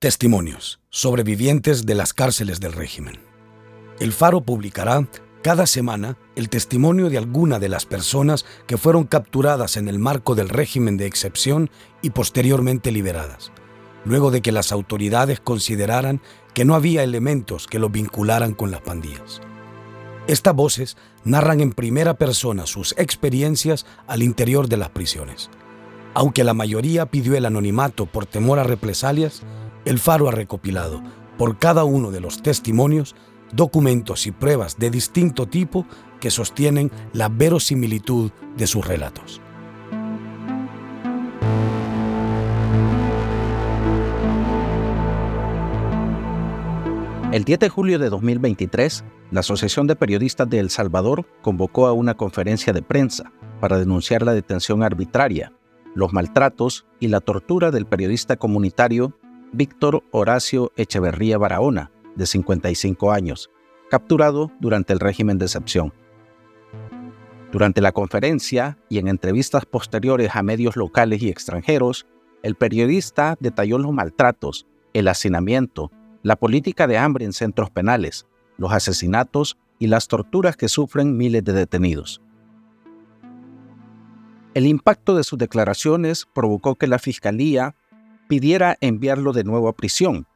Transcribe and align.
Testimonios, 0.00 0.78
sobrevivientes 0.90 1.84
de 1.84 1.96
las 1.96 2.14
cárceles 2.14 2.60
del 2.60 2.72
régimen. 2.72 3.18
El 3.98 4.12
Faro 4.12 4.42
publicará 4.42 5.04
cada 5.42 5.66
semana 5.66 6.16
el 6.36 6.50
testimonio 6.50 7.10
de 7.10 7.18
alguna 7.18 7.58
de 7.58 7.68
las 7.68 7.84
personas 7.84 8.46
que 8.68 8.76
fueron 8.76 9.06
capturadas 9.06 9.76
en 9.76 9.88
el 9.88 9.98
marco 9.98 10.36
del 10.36 10.50
régimen 10.50 10.98
de 10.98 11.06
excepción 11.06 11.68
y 12.00 12.10
posteriormente 12.10 12.92
liberadas, 12.92 13.50
luego 14.04 14.30
de 14.30 14.40
que 14.40 14.52
las 14.52 14.70
autoridades 14.70 15.40
consideraran 15.40 16.20
que 16.54 16.64
no 16.64 16.76
había 16.76 17.02
elementos 17.02 17.66
que 17.66 17.80
los 17.80 17.90
vincularan 17.90 18.54
con 18.54 18.70
las 18.70 18.82
pandillas. 18.82 19.40
Estas 20.28 20.54
voces 20.54 20.96
narran 21.24 21.60
en 21.60 21.72
primera 21.72 22.14
persona 22.14 22.66
sus 22.66 22.94
experiencias 22.98 23.84
al 24.06 24.22
interior 24.22 24.68
de 24.68 24.76
las 24.76 24.90
prisiones. 24.90 25.50
Aunque 26.14 26.44
la 26.44 26.54
mayoría 26.54 27.06
pidió 27.06 27.34
el 27.34 27.46
anonimato 27.46 28.06
por 28.06 28.26
temor 28.26 28.60
a 28.60 28.64
represalias, 28.64 29.42
el 29.88 29.98
Faro 29.98 30.28
ha 30.28 30.32
recopilado, 30.32 31.02
por 31.38 31.58
cada 31.58 31.84
uno 31.84 32.10
de 32.10 32.20
los 32.20 32.42
testimonios, 32.42 33.16
documentos 33.54 34.26
y 34.26 34.32
pruebas 34.32 34.76
de 34.76 34.90
distinto 34.90 35.46
tipo 35.46 35.86
que 36.20 36.30
sostienen 36.30 36.90
la 37.14 37.30
verosimilitud 37.30 38.30
de 38.58 38.66
sus 38.66 38.86
relatos. 38.86 39.40
El 47.32 47.44
10 47.44 47.58
de 47.58 47.68
julio 47.70 47.98
de 47.98 48.10
2023, 48.10 49.04
la 49.30 49.40
Asociación 49.40 49.86
de 49.86 49.96
Periodistas 49.96 50.50
de 50.50 50.58
El 50.58 50.68
Salvador 50.68 51.24
convocó 51.40 51.86
a 51.86 51.94
una 51.94 52.14
conferencia 52.14 52.74
de 52.74 52.82
prensa 52.82 53.32
para 53.58 53.78
denunciar 53.78 54.20
la 54.20 54.34
detención 54.34 54.82
arbitraria, 54.82 55.54
los 55.94 56.12
maltratos 56.12 56.84
y 57.00 57.08
la 57.08 57.20
tortura 57.20 57.70
del 57.70 57.86
periodista 57.86 58.36
comunitario 58.36 59.18
Víctor 59.52 60.04
Horacio 60.10 60.72
Echeverría 60.76 61.38
Barahona, 61.38 61.90
de 62.16 62.26
55 62.26 63.12
años, 63.12 63.50
capturado 63.90 64.52
durante 64.60 64.92
el 64.92 65.00
régimen 65.00 65.38
de 65.38 65.46
excepción. 65.46 65.94
Durante 67.50 67.80
la 67.80 67.92
conferencia 67.92 68.76
y 68.90 68.98
en 68.98 69.08
entrevistas 69.08 69.64
posteriores 69.64 70.36
a 70.36 70.42
medios 70.42 70.76
locales 70.76 71.22
y 71.22 71.30
extranjeros, 71.30 72.06
el 72.42 72.56
periodista 72.56 73.36
detalló 73.40 73.78
los 73.78 73.92
maltratos, 73.92 74.66
el 74.92 75.08
hacinamiento, 75.08 75.90
la 76.22 76.36
política 76.36 76.86
de 76.86 76.98
hambre 76.98 77.24
en 77.24 77.32
centros 77.32 77.70
penales, 77.70 78.26
los 78.58 78.72
asesinatos 78.72 79.56
y 79.78 79.86
las 79.86 80.08
torturas 80.08 80.56
que 80.56 80.68
sufren 80.68 81.16
miles 81.16 81.42
de 81.44 81.54
detenidos. 81.54 82.20
El 84.52 84.66
impacto 84.66 85.14
de 85.14 85.24
sus 85.24 85.38
declaraciones 85.38 86.26
provocó 86.34 86.74
que 86.74 86.86
la 86.86 86.98
Fiscalía 86.98 87.76
pidiera 88.28 88.76
enviarlo 88.80 89.32
de 89.32 89.44
nuevo 89.44 89.68
a 89.68 89.76
prisión. 89.76 90.26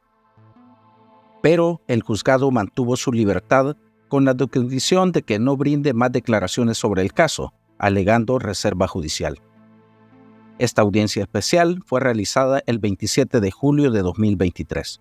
Pero 1.43 1.81
el 1.87 2.03
juzgado 2.03 2.51
mantuvo 2.51 2.97
su 2.97 3.13
libertad 3.13 3.77
con 4.09 4.25
la 4.25 4.35
condición 4.35 5.13
de 5.13 5.23
que 5.23 5.39
no 5.39 5.57
brinde 5.57 5.95
más 5.95 6.13
declaraciones 6.13 6.79
sobre 6.79 7.03
el 7.03 7.13
caso, 7.13 7.55
alegando 7.79 8.39
reserva 8.39 8.87
judicial. 8.87 9.41
Esta 10.59 10.83
audiencia 10.83 11.23
especial 11.23 11.81
fue 11.87 12.01
realizada 12.01 12.63
el 12.67 12.79
27 12.79 13.41
de 13.41 13.51
julio 13.51 13.91
de 13.91 14.03
2023. 14.03 15.01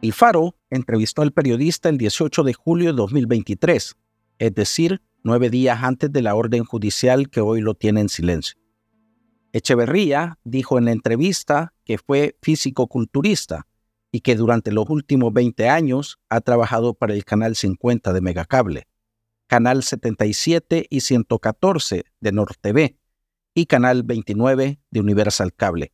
El 0.00 0.12
Faro 0.12 0.54
entrevistó 0.70 1.22
al 1.22 1.32
periodista 1.32 1.88
el 1.88 1.98
18 1.98 2.44
de 2.44 2.54
julio 2.54 2.92
de 2.92 2.96
2023, 2.96 3.96
es 4.38 4.54
decir, 4.54 5.02
nueve 5.24 5.50
días 5.50 5.82
antes 5.82 6.12
de 6.12 6.22
la 6.22 6.36
orden 6.36 6.64
judicial 6.64 7.28
que 7.28 7.40
hoy 7.40 7.60
lo 7.60 7.74
tiene 7.74 8.00
en 8.00 8.08
silencio. 8.08 8.56
Echeverría 9.52 10.38
dijo 10.44 10.78
en 10.78 10.86
la 10.86 10.92
entrevista 10.92 11.74
que 11.84 11.98
fue 11.98 12.36
físico-culturista 12.42 13.66
y 14.12 14.20
que 14.20 14.36
durante 14.36 14.72
los 14.72 14.88
últimos 14.88 15.32
20 15.32 15.68
años 15.68 16.18
ha 16.28 16.40
trabajado 16.40 16.94
para 16.94 17.14
el 17.14 17.24
Canal 17.24 17.56
50 17.56 18.12
de 18.12 18.20
Megacable, 18.20 18.88
Canal 19.46 19.82
77 19.82 20.86
y 20.90 21.00
114 21.00 22.04
de 22.20 22.32
NorTV 22.32 22.96
y 23.54 23.66
Canal 23.66 24.02
29 24.02 24.80
de 24.90 25.00
Universal 25.00 25.54
Cable, 25.54 25.92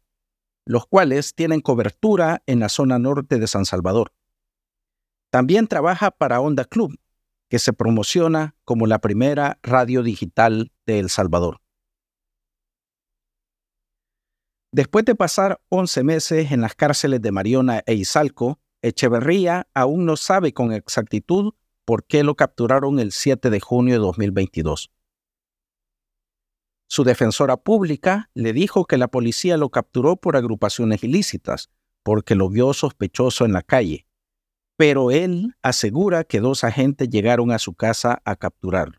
los 0.66 0.86
cuales 0.86 1.34
tienen 1.34 1.60
cobertura 1.60 2.42
en 2.46 2.60
la 2.60 2.68
zona 2.68 2.98
norte 2.98 3.38
de 3.38 3.46
San 3.46 3.64
Salvador. 3.64 4.12
También 5.30 5.66
trabaja 5.68 6.10
para 6.10 6.40
Onda 6.40 6.64
Club, 6.64 6.98
que 7.48 7.58
se 7.58 7.72
promociona 7.72 8.56
como 8.64 8.86
la 8.86 9.00
primera 9.00 9.58
radio 9.62 10.02
digital 10.02 10.72
de 10.86 10.98
El 10.98 11.10
Salvador. 11.10 11.63
Después 14.74 15.04
de 15.04 15.14
pasar 15.14 15.60
11 15.68 16.02
meses 16.02 16.50
en 16.50 16.60
las 16.60 16.74
cárceles 16.74 17.22
de 17.22 17.30
Mariona 17.30 17.84
e 17.86 17.94
Izalco, 17.94 18.58
Echeverría 18.82 19.68
aún 19.72 20.04
no 20.04 20.16
sabe 20.16 20.52
con 20.52 20.72
exactitud 20.72 21.54
por 21.84 22.04
qué 22.04 22.24
lo 22.24 22.34
capturaron 22.34 22.98
el 22.98 23.12
7 23.12 23.50
de 23.50 23.60
junio 23.60 23.94
de 23.94 24.00
2022. 24.00 24.90
Su 26.88 27.04
defensora 27.04 27.56
pública 27.56 28.30
le 28.34 28.52
dijo 28.52 28.84
que 28.86 28.98
la 28.98 29.06
policía 29.06 29.56
lo 29.58 29.70
capturó 29.70 30.16
por 30.16 30.36
agrupaciones 30.36 31.04
ilícitas, 31.04 31.70
porque 32.02 32.34
lo 32.34 32.48
vio 32.48 32.74
sospechoso 32.74 33.44
en 33.44 33.52
la 33.52 33.62
calle, 33.62 34.08
pero 34.76 35.12
él 35.12 35.54
asegura 35.62 36.24
que 36.24 36.40
dos 36.40 36.64
agentes 36.64 37.08
llegaron 37.08 37.52
a 37.52 37.60
su 37.60 37.74
casa 37.74 38.22
a 38.24 38.34
capturarlo. 38.34 38.98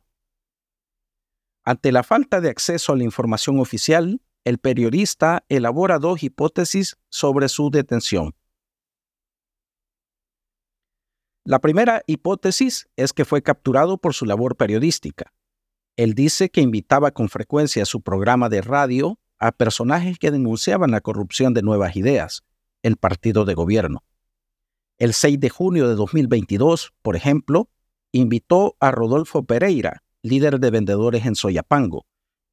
Ante 1.65 1.91
la 1.91 2.03
falta 2.03 2.39
de 2.39 2.49
acceso 2.49 2.93
a 2.93 2.95
la 2.95 3.03
información 3.03 3.59
oficial, 3.59 4.21
el 4.45 4.59
periodista 4.59 5.43
elabora 5.49 5.97
dos 5.97 6.23
hipótesis 6.23 6.97
sobre 7.09 7.49
su 7.49 7.71
detención. 7.71 8.35
La 11.43 11.59
primera 11.59 12.03
hipótesis 12.07 12.87
es 12.95 13.11
que 13.11 13.25
fue 13.25 13.41
capturado 13.41 13.97
por 13.97 14.13
su 14.13 14.25
labor 14.25 14.55
periodística. 14.55 15.33
Él 15.97 16.13
dice 16.13 16.49
que 16.49 16.61
invitaba 16.61 17.11
con 17.11 17.29
frecuencia 17.29 17.83
a 17.83 17.87
su 17.87 18.01
programa 18.01 18.49
de 18.49 18.61
radio 18.61 19.19
a 19.39 19.51
personajes 19.51 20.19
que 20.19 20.31
denunciaban 20.31 20.91
la 20.91 21.01
corrupción 21.01 21.53
de 21.53 21.63
Nuevas 21.63 21.95
Ideas, 21.95 22.43
el 22.83 22.97
partido 22.97 23.45
de 23.45 23.55
gobierno. 23.55 24.03
El 24.97 25.13
6 25.13 25.39
de 25.39 25.49
junio 25.49 25.89
de 25.89 25.95
2022, 25.95 26.93
por 27.01 27.15
ejemplo, 27.15 27.69
invitó 28.11 28.77
a 28.79 28.91
Rodolfo 28.91 29.43
Pereira, 29.43 30.03
líder 30.21 30.59
de 30.59 30.71
vendedores 30.71 31.25
en 31.25 31.35
Soyapango, 31.35 32.05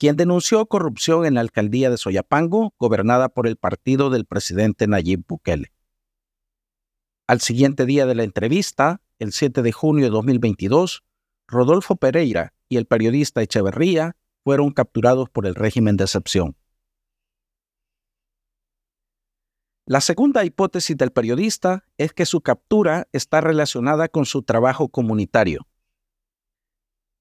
quien 0.02 0.16
denunció 0.16 0.66
corrupción 0.66 1.26
en 1.26 1.34
la 1.34 1.42
alcaldía 1.42 1.88
de 1.88 1.96
Soyapango, 1.96 2.74
gobernada 2.76 3.28
por 3.28 3.46
el 3.46 3.54
partido 3.54 4.10
del 4.10 4.26
presidente 4.26 4.88
Nayib 4.88 5.24
Bukele. 5.28 5.72
Al 7.28 7.40
siguiente 7.40 7.86
día 7.86 8.04
de 8.04 8.16
la 8.16 8.24
entrevista, 8.24 9.00
el 9.20 9.32
7 9.32 9.62
de 9.62 9.70
junio 9.70 10.06
de 10.06 10.10
2022, 10.10 11.04
Rodolfo 11.46 11.94
Pereira 11.94 12.52
y 12.68 12.78
el 12.78 12.86
periodista 12.86 13.42
Echeverría 13.42 14.16
fueron 14.42 14.72
capturados 14.72 15.30
por 15.30 15.46
el 15.46 15.54
régimen 15.54 15.96
de 15.96 16.02
excepción. 16.02 16.56
La 19.86 20.00
segunda 20.00 20.44
hipótesis 20.44 20.96
del 20.96 21.12
periodista 21.12 21.84
es 21.96 22.12
que 22.12 22.26
su 22.26 22.40
captura 22.40 23.06
está 23.12 23.40
relacionada 23.40 24.08
con 24.08 24.26
su 24.26 24.42
trabajo 24.42 24.88
comunitario. 24.88 25.69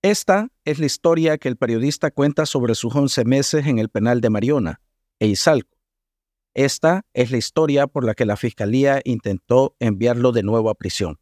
Esta 0.03 0.47
es 0.65 0.79
la 0.79 0.87
historia 0.87 1.37
que 1.37 1.47
el 1.47 1.57
periodista 1.57 2.09
cuenta 2.09 2.47
sobre 2.47 2.73
sus 2.73 2.95
11 2.95 3.23
meses 3.23 3.67
en 3.67 3.77
el 3.77 3.89
penal 3.89 4.19
de 4.19 4.31
Mariona 4.31 4.81
e 5.19 5.27
Izalco. 5.27 5.77
Esta 6.55 7.03
es 7.13 7.29
la 7.29 7.37
historia 7.37 7.85
por 7.85 8.03
la 8.03 8.15
que 8.15 8.25
la 8.25 8.35
fiscalía 8.35 9.01
intentó 9.03 9.75
enviarlo 9.79 10.31
de 10.31 10.41
nuevo 10.41 10.71
a 10.71 10.73
prisión. 10.73 11.19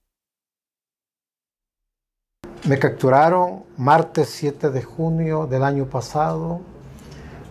Me 2.70 2.80
capturaron 2.80 3.64
martes 3.76 4.30
7 4.30 4.70
de 4.70 4.82
junio 4.82 5.46
del 5.46 5.64
año 5.64 5.86
pasado. 5.90 6.62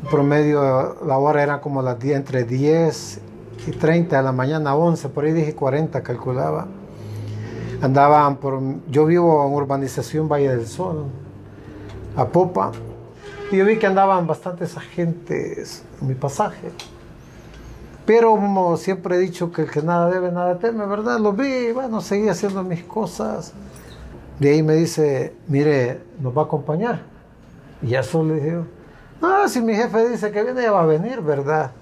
En 0.03 0.09
promedio, 0.09 0.97
la 1.05 1.19
hora 1.19 1.43
era 1.43 1.61
como 1.61 1.83
las 1.83 2.01
10, 2.01 2.17
entre 2.17 2.45
10 2.45 3.21
y 3.67 3.71
30 3.73 4.17
de 4.17 4.23
la 4.23 4.33
mañana, 4.33 4.75
11, 4.75 5.11
por 5.11 5.27
ahí 5.27 5.33
dije 5.33 5.55
40, 5.55 6.03
calculaba 6.03 6.69
andaban 7.81 8.37
por... 8.37 8.61
Yo 8.91 9.07
vivo 9.07 9.47
en 9.47 9.53
urbanización 9.53 10.29
Valle 10.29 10.49
del 10.49 10.67
Sol, 10.67 11.07
a 12.17 12.27
Popa, 12.27 12.73
y 13.51 13.57
yo 13.57 13.65
vi 13.65 13.79
que 13.79 13.87
andaban 13.87 14.27
bastantes 14.27 14.77
agentes 14.77 15.83
en 16.01 16.09
mi 16.09 16.15
pasaje. 16.15 16.71
Pero 18.05 18.31
como 18.31 18.77
siempre 18.77 19.17
he 19.17 19.19
dicho 19.19 19.53
que 19.53 19.63
el 19.63 19.71
que 19.71 19.83
nada 19.83 20.11
debe, 20.11 20.33
nada 20.33 20.59
teme, 20.59 20.87
¿verdad? 20.87 21.19
Lo 21.19 21.33
vi, 21.33 21.73
bueno, 21.73 22.01
seguí 22.01 22.29
haciendo 22.29 22.63
mis 22.63 22.83
cosas. 22.85 23.53
De 24.39 24.51
ahí 24.51 24.63
me 24.63 24.75
dice, 24.75 25.35
mire, 25.47 26.01
nos 26.21 26.37
va 26.37 26.43
a 26.43 26.45
acompañar. 26.45 27.01
Y 27.83 27.89
ya 27.89 28.03
solo 28.03 28.35
le 28.35 28.41
digo, 28.41 28.65
no, 29.21 29.49
si 29.49 29.61
mi 29.61 29.75
jefe 29.75 30.09
dice 30.09 30.31
que 30.31 30.43
viene, 30.43 30.63
ya 30.63 30.73
va 30.73 30.83
a 30.83 30.87
venir, 30.87 31.21
¿verdad? 31.21 31.73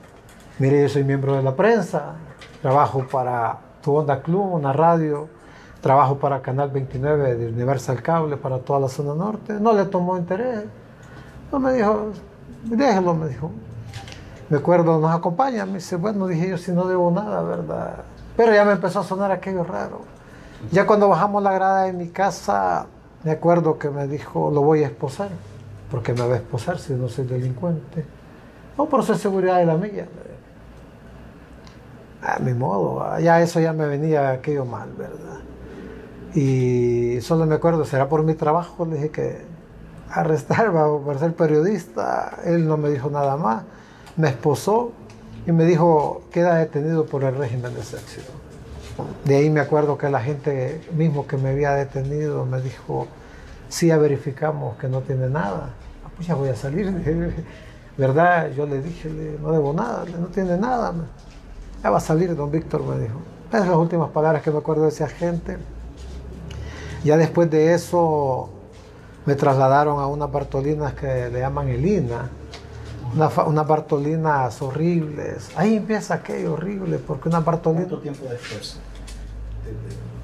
Mire, 0.58 0.82
yo 0.82 0.88
soy 0.88 1.04
miembro 1.04 1.34
de 1.36 1.42
la 1.42 1.54
prensa, 1.54 2.14
trabajo 2.62 3.06
para 3.06 3.58
Tu 3.82 3.94
Onda 3.94 4.22
Club, 4.22 4.54
una 4.54 4.72
radio 4.72 5.28
trabajo 5.80 6.18
para 6.18 6.42
Canal 6.42 6.70
29 6.70 7.36
de 7.36 7.48
Universal 7.48 8.02
Cable 8.02 8.36
para 8.36 8.58
toda 8.58 8.80
la 8.80 8.88
zona 8.88 9.14
norte. 9.14 9.54
No 9.54 9.72
le 9.72 9.84
tomó 9.84 10.16
interés. 10.16 10.64
No 11.52 11.60
me 11.60 11.72
dijo, 11.72 12.10
déjelo, 12.64 13.14
me 13.14 13.28
dijo. 13.28 13.50
me 14.48 14.58
acuerdo, 14.58 14.98
nos 14.98 15.14
acompaña, 15.14 15.64
me 15.66 15.74
dice, 15.74 15.96
bueno, 15.96 16.26
dije 16.26 16.50
yo, 16.50 16.58
si 16.58 16.72
no 16.72 16.86
debo 16.86 17.10
nada, 17.10 17.42
¿verdad? 17.42 18.04
Pero 18.36 18.52
ya 18.52 18.64
me 18.64 18.72
empezó 18.72 19.00
a 19.00 19.04
sonar 19.04 19.30
aquello 19.30 19.64
raro. 19.64 20.00
Ya 20.70 20.86
cuando 20.86 21.08
bajamos 21.08 21.42
la 21.42 21.52
grada 21.52 21.82
de 21.84 21.92
mi 21.92 22.08
casa, 22.08 22.86
me 23.22 23.30
acuerdo 23.30 23.78
que 23.78 23.90
me 23.90 24.06
dijo, 24.06 24.50
lo 24.50 24.62
voy 24.62 24.82
a 24.82 24.86
esposar, 24.86 25.28
porque 25.90 26.12
me 26.12 26.26
va 26.26 26.34
a 26.34 26.36
esposar 26.38 26.78
si 26.78 26.94
no 26.94 27.08
soy 27.08 27.26
delincuente. 27.26 28.04
No, 28.76 28.86
por 28.86 29.04
ser 29.04 29.16
seguridad 29.16 29.58
de 29.58 29.66
la 29.66 29.76
mía. 29.76 30.06
A 32.22 32.38
mi 32.40 32.54
modo, 32.54 33.18
ya 33.20 33.40
eso 33.40 33.60
ya 33.60 33.72
me 33.72 33.86
venía 33.86 34.30
aquello 34.30 34.64
mal, 34.64 34.90
¿verdad? 34.96 35.40
Y 36.34 37.20
solo 37.22 37.46
me 37.46 37.54
acuerdo, 37.54 37.84
será 37.84 38.08
por 38.08 38.22
mi 38.22 38.34
trabajo, 38.34 38.84
le 38.84 38.96
dije 38.96 39.10
que 39.10 39.56
arrestar 40.10 40.72
por 41.04 41.18
ser 41.18 41.34
periodista, 41.34 42.38
él 42.44 42.66
no 42.66 42.76
me 42.76 42.90
dijo 42.90 43.10
nada 43.10 43.36
más, 43.36 43.64
me 44.16 44.28
esposó 44.28 44.92
y 45.46 45.52
me 45.52 45.64
dijo, 45.64 46.22
queda 46.32 46.56
detenido 46.56 47.06
por 47.06 47.24
el 47.24 47.36
régimen 47.36 47.72
de 47.74 47.80
excepción. 47.80 48.26
De 49.24 49.36
ahí 49.36 49.50
me 49.50 49.60
acuerdo 49.60 49.98
que 49.98 50.08
la 50.08 50.20
gente 50.20 50.80
mismo 50.94 51.26
que 51.26 51.36
me 51.36 51.50
había 51.50 51.72
detenido 51.72 52.46
me 52.46 52.60
dijo, 52.60 53.06
sí, 53.68 53.88
ya 53.88 53.98
verificamos 53.98 54.76
que 54.78 54.88
no 54.88 55.00
tiene 55.02 55.28
nada. 55.28 55.70
Ah, 56.04 56.10
pues 56.16 56.26
ya 56.26 56.34
voy 56.34 56.48
a 56.48 56.56
salir, 56.56 56.90
¿verdad? 57.98 58.50
Yo 58.52 58.66
le 58.66 58.80
dije, 58.80 59.10
no 59.40 59.52
debo 59.52 59.72
nada, 59.72 60.04
no 60.18 60.26
tiene 60.28 60.56
nada. 60.56 60.94
Ya 61.82 61.90
va 61.90 61.98
a 61.98 62.00
salir, 62.00 62.34
don 62.34 62.50
Víctor 62.50 62.82
me 62.82 62.98
dijo. 62.98 63.20
Esas 63.48 63.60
son 63.60 63.70
las 63.70 63.78
últimas 63.78 64.10
palabras 64.10 64.42
que 64.42 64.50
me 64.50 64.58
acuerdo 64.58 64.84
de 64.84 64.88
ese 64.88 65.04
agente. 65.04 65.58
Ya 67.06 67.16
después 67.16 67.48
de 67.50 67.72
eso 67.72 68.50
me 69.26 69.36
trasladaron 69.36 70.00
a 70.00 70.08
unas 70.08 70.30
Bartolinas 70.30 70.92
que 70.94 71.30
le 71.30 71.38
llaman 71.38 71.68
Elina, 71.68 72.28
unas 73.14 73.66
Bartolinas 73.66 74.60
horribles. 74.60 75.50
Ahí 75.54 75.76
empieza 75.76 76.14
aquello 76.14 76.54
horrible, 76.54 76.98
porque 76.98 77.28
una 77.28 77.40
Bartolina... 77.40 77.84
¿Cuánto 77.84 78.02
tiempo 78.02 78.24
después 78.28 78.78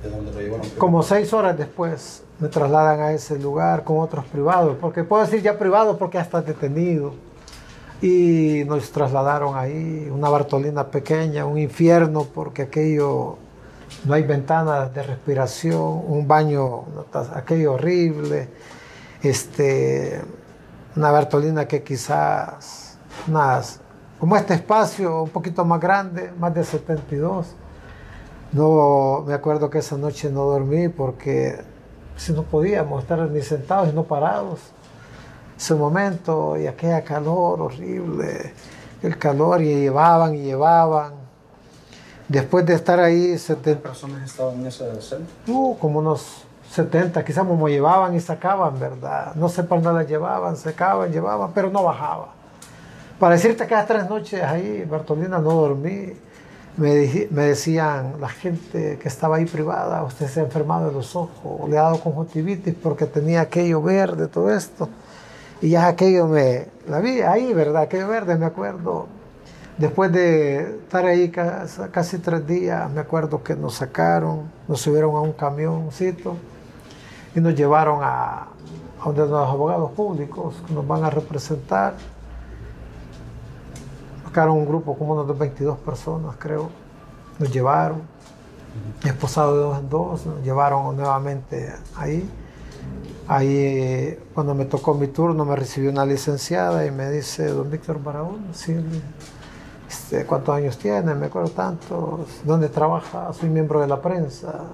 de, 0.03 0.11
donde 0.11 0.33
lo 0.33 0.41
llevaron? 0.41 0.69
Como 0.77 1.05
seis 1.05 1.33
horas 1.33 1.57
después 1.57 2.25
me 2.41 2.49
trasladan 2.49 3.01
a 3.01 3.13
ese 3.13 3.39
lugar 3.39 3.85
con 3.85 4.01
otros 4.01 4.25
privados, 4.25 4.77
porque 4.81 5.05
puedo 5.05 5.23
decir 5.23 5.41
ya 5.41 5.57
privado 5.59 5.97
porque 5.97 6.19
ya 6.19 6.23
está 6.23 6.43
detenido. 6.43 7.15
Y 8.01 8.65
nos 8.67 8.91
trasladaron 8.91 9.57
ahí, 9.57 10.11
una 10.13 10.29
Bartolina 10.29 10.89
pequeña, 10.89 11.47
un 11.47 11.59
infierno, 11.59 12.27
porque 12.35 12.63
aquello 12.63 13.39
no 14.05 14.15
hay 14.15 14.23
ventanas 14.23 14.93
de 14.95 15.03
respiración, 15.03 16.03
un 16.07 16.27
baño, 16.27 16.85
aquello 17.35 17.75
horrible, 17.75 18.49
este, 19.23 20.21
una 20.97 21.11
Bartolina 21.11 21.67
que 21.67 21.83
quizás, 21.83 22.99
como 24.19 24.37
este 24.37 24.55
espacio 24.55 25.23
un 25.23 25.31
poquito 25.31 25.65
más 25.65 25.81
grande, 25.81 26.33
más 26.39 26.55
de 26.55 26.65
72. 26.65 27.55
No, 28.53 29.25
me 29.27 29.35
acuerdo 29.35 29.71
que 29.71 29.79
esa 29.79 29.97
noche 29.97 30.31
no 30.31 30.45
dormí 30.45 30.89
porque 30.89 31.59
si 32.17 32.33
no 32.33 32.43
podíamos 32.43 33.03
estar 33.03 33.19
ni 33.31 33.41
sentados 33.43 33.89
y 33.89 33.93
no 33.93 34.05
parados. 34.05 34.61
Ese 35.57 35.75
momento 35.75 36.59
y 36.59 36.67
aquella 36.67 37.03
calor 37.03 37.61
horrible, 37.61 38.53
el 39.03 39.17
calor 39.17 39.63
y 39.63 39.75
llevaban 39.75 40.35
y 40.35 40.43
llevaban 40.43 41.22
Después 42.33 42.65
de 42.65 42.73
estar 42.73 42.99
ahí... 42.99 43.37
¿Cuántas 43.47 43.77
personas 43.77 44.31
estaban 44.31 44.61
en 44.61 44.67
esa 44.67 44.87
celda? 45.03 45.27
Uh, 45.47 45.77
como 45.77 45.99
unos 45.99 46.45
70, 46.71 47.23
quizás 47.27 47.45
como 47.45 47.69
llevaban 47.69 48.17
y 48.17 48.21
sacaban, 48.21 48.81
¿verdad? 48.81 49.35
No 49.35 49.51
sé 49.51 49.65
para 49.65 49.93
las 49.93 50.09
llevaban, 50.09 50.57
sacaban, 50.57 51.13
llevaban, 51.13 51.51
pero 51.55 51.69
no 51.69 51.83
bajaba. 51.85 52.29
Para 53.19 53.35
decirte 53.35 53.67
que 53.67 53.75
las 53.75 53.87
tres 53.87 54.09
noches 54.09 54.43
ahí, 54.43 54.83
Bartolina, 54.91 55.41
no 55.41 55.51
dormí. 55.51 56.15
Me, 56.79 57.29
me, 57.31 57.43
decían 57.43 58.15
la 58.19 58.31
gente 58.31 58.99
que 58.99 59.09
estaba 59.09 59.37
ahí 59.37 59.45
privada, 59.45 60.03
usted 60.03 60.27
se 60.27 60.41
ha 60.41 60.43
enfermado 60.43 60.87
de 60.89 60.95
los 60.95 61.15
ojos, 61.15 61.69
le 61.69 61.77
ha 61.77 61.83
dado 61.83 62.01
conjuntivitis 62.01 62.75
porque 62.83 63.05
tenía 63.05 63.43
aquello 63.43 63.83
verde, 63.83 64.27
todo 64.27 64.51
esto. 64.51 64.89
Y 65.61 65.69
ya 65.69 65.87
aquello 65.87 66.27
me, 66.29 66.69
la 66.89 67.01
vi 67.01 67.21
ahí, 67.21 67.53
¿verdad? 67.53 67.83
Aquello 67.83 68.09
verde, 68.09 68.37
me 68.39 68.47
acuerdo 68.47 69.07
Después 69.79 70.13
de 70.13 70.77
estar 70.77 71.07
ahí 71.07 71.31
casi 71.31 72.19
tres 72.19 72.47
días, 72.47 72.91
me 72.91 73.01
acuerdo 73.01 73.43
que 73.43 73.57
nos 73.57 73.75
sacaron, 73.75 74.51
nos 74.69 74.81
subieron 74.81 75.17
a 75.17 75.21
un 75.21 75.33
camioncito 75.33 76.37
y 77.35 77.41
nos 77.41 77.55
llevaron 77.55 78.01
a, 78.03 78.49
donde 79.05 79.27
los 79.27 79.49
abogados 79.49 79.91
públicos 79.93 80.63
que 80.67 80.75
nos 80.75 80.87
van 80.87 81.05
a 81.05 81.11
representar. 81.11 81.95
Sacaron 84.25 84.59
un 84.59 84.67
grupo 84.67 84.97
como 84.97 85.15
unos 85.15 85.39
22 85.39 85.79
personas, 85.79 86.37
creo. 86.39 86.69
Nos 87.39 87.51
llevaron, 87.51 88.03
esposado 89.05 89.57
de 89.57 89.63
dos 89.63 89.79
en 89.79 89.89
dos, 89.89 90.27
nos 90.27 90.43
llevaron 90.43 90.95
nuevamente 90.97 91.73
ahí. 91.97 92.29
Ahí, 93.27 94.19
cuando 94.35 94.55
me 94.55 94.67
tocó 94.67 94.93
mi 94.95 95.07
turno, 95.07 95.45
me 95.47 95.57
recibió 95.57 95.91
una 95.91 96.05
licenciada 96.05 96.85
y 96.85 96.91
me 96.91 97.11
dice, 97.11 97.47
don 97.47 97.71
Víctor 97.71 98.03
Barahón, 98.03 98.49
sí, 98.53 98.75
este, 100.13 100.27
¿Cuántos 100.27 100.55
años 100.55 100.77
tiene? 100.77 101.15
Me 101.15 101.27
acuerdo 101.27 101.49
tanto. 101.51 102.27
¿Dónde 102.45 102.69
trabaja? 102.69 103.33
Soy 103.33 103.49
miembro 103.49 103.81
de 103.81 103.87
la 103.87 104.01
prensa. 104.01 104.65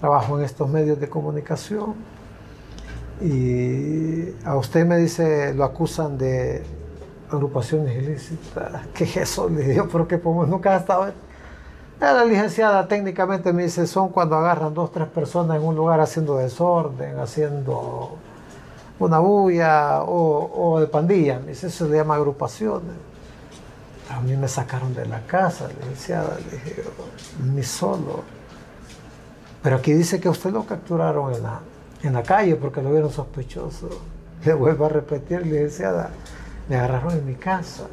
Trabajo 0.00 0.38
en 0.38 0.44
estos 0.44 0.68
medios 0.70 0.98
de 0.98 1.06
comunicación. 1.06 1.94
Y 3.20 4.30
a 4.44 4.56
usted 4.56 4.86
me 4.86 4.96
dice, 4.96 5.52
lo 5.52 5.64
acusan 5.64 6.16
de 6.16 6.62
agrupaciones 7.30 8.02
ilícitas. 8.02 8.86
¿Qué 8.94 9.04
es 9.04 9.16
eso? 9.18 9.50
Le 9.50 9.64
digo, 9.64 9.86
pero 9.92 10.08
que 10.08 10.18
como 10.18 10.46
nunca 10.46 10.74
ha 10.74 10.78
estado. 10.78 11.12
La 12.00 12.24
licenciada 12.24 12.88
técnicamente 12.88 13.52
me 13.52 13.64
dice, 13.64 13.86
son 13.86 14.08
cuando 14.08 14.36
agarran 14.36 14.72
dos, 14.72 14.92
tres 14.92 15.08
personas 15.08 15.58
en 15.58 15.64
un 15.64 15.74
lugar 15.74 16.00
haciendo 16.00 16.38
desorden, 16.38 17.18
haciendo 17.18 18.16
una 18.98 19.18
bulla 19.18 20.04
o, 20.04 20.50
o 20.54 20.80
de 20.80 20.86
pandilla. 20.86 21.38
Me 21.38 21.48
dice, 21.48 21.66
eso 21.66 21.84
se 21.84 21.90
le 21.90 21.98
llama 21.98 22.14
agrupaciones. 22.14 23.07
A 24.10 24.20
mí 24.20 24.36
me 24.36 24.48
sacaron 24.48 24.94
de 24.94 25.06
la 25.06 25.20
casa, 25.26 25.68
licenciada, 25.68 26.38
le 26.38 26.58
dije, 26.58 26.82
ni 27.52 27.62
solo. 27.62 28.22
Pero 29.62 29.76
aquí 29.76 29.92
dice 29.92 30.18
que 30.18 30.28
usted 30.28 30.50
lo 30.50 30.64
capturaron 30.64 31.34
en 31.34 31.42
la, 31.42 31.60
en 32.02 32.14
la 32.14 32.22
calle 32.22 32.56
porque 32.56 32.80
lo 32.80 32.90
vieron 32.90 33.10
sospechoso. 33.10 33.88
Le 34.44 34.54
vuelvo 34.54 34.86
a 34.86 34.88
repetir, 34.88 35.44
licenciada, 35.44 36.10
me 36.68 36.76
agarraron 36.76 37.12
en 37.12 37.26
mi 37.26 37.34
casa. 37.34 37.84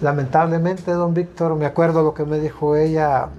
Lamentablemente, 0.00 0.92
don 0.92 1.12
Víctor, 1.12 1.56
me 1.56 1.66
acuerdo 1.66 2.02
lo 2.02 2.14
que 2.14 2.24
me 2.24 2.38
dijo 2.38 2.76
ella, 2.76 3.30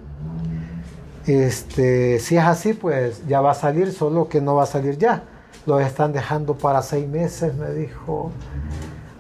este, 1.28 2.20
si 2.20 2.38
es 2.38 2.44
así, 2.44 2.74
pues 2.74 3.26
ya 3.28 3.42
va 3.42 3.52
a 3.52 3.54
salir, 3.54 3.92
solo 3.92 4.28
que 4.30 4.42
no 4.42 4.56
va 4.56 4.64
a 4.64 4.66
salir 4.66 4.98
ya. 4.98 5.24
Lo 5.66 5.80
están 5.80 6.14
dejando 6.14 6.58
para 6.58 6.82
seis 6.82 7.08
meses, 7.08 7.54
me 7.56 7.72
dijo 7.72 8.32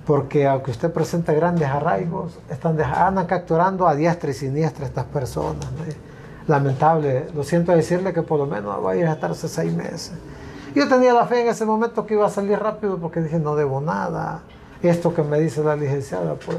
porque 0.07 0.47
aunque 0.47 0.71
usted 0.71 0.89
presenta 0.91 1.33
grandes 1.33 1.67
arraigos, 1.67 2.39
están 2.49 2.79
andan 2.81 3.27
capturando 3.27 3.85
a 3.85 3.93
diestra 3.93 4.31
y 4.31 4.33
siniestra 4.33 4.85
estas 4.85 5.03
personas. 5.03 5.67
Lamentable, 6.47 7.27
lo 7.35 7.43
siento 7.43 7.73
decirle 7.73 8.13
que 8.13 8.21
por 8.21 8.39
lo 8.39 8.45
menos 8.45 8.83
va 8.83 8.91
a 8.91 8.95
ir 8.95 9.05
a 9.05 9.11
estarse 9.11 9.49
seis 9.49 9.73
meses. 9.73 10.13
Yo 10.73 10.87
tenía 10.87 11.13
la 11.13 11.25
fe 11.25 11.41
en 11.41 11.49
ese 11.49 11.65
momento 11.65 12.05
que 12.05 12.13
iba 12.13 12.25
a 12.25 12.29
salir 12.29 12.57
rápido 12.57 12.97
porque 12.97 13.19
dije, 13.19 13.37
no 13.37 13.57
debo 13.57 13.81
nada. 13.81 14.43
Esto 14.81 15.13
que 15.13 15.23
me 15.23 15.41
dice 15.41 15.61
la 15.61 15.75
licenciada, 15.75 16.35
pues 16.35 16.57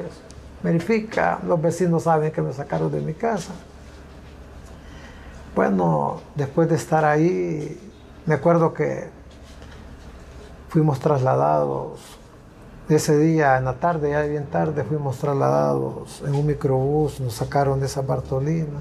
verifica, 0.62 1.38
los 1.46 1.62
vecinos 1.62 2.02
saben 2.02 2.30
que 2.30 2.42
me 2.42 2.52
sacaron 2.52 2.92
de 2.92 3.00
mi 3.00 3.14
casa. 3.14 3.54
Bueno, 5.54 6.20
después 6.34 6.68
de 6.68 6.76
estar 6.76 7.02
ahí, 7.02 7.80
me 8.26 8.34
acuerdo 8.34 8.74
que 8.74 9.08
fuimos 10.68 11.00
trasladados 11.00 12.17
ese 12.96 13.18
día, 13.18 13.58
en 13.58 13.66
la 13.66 13.74
tarde, 13.74 14.10
ya 14.10 14.22
bien 14.22 14.46
tarde, 14.46 14.82
fuimos 14.82 15.18
trasladados 15.18 16.22
en 16.26 16.34
un 16.34 16.46
microbús, 16.46 17.20
nos 17.20 17.34
sacaron 17.34 17.80
de 17.80 17.86
esa 17.86 18.00
Bartolina, 18.00 18.80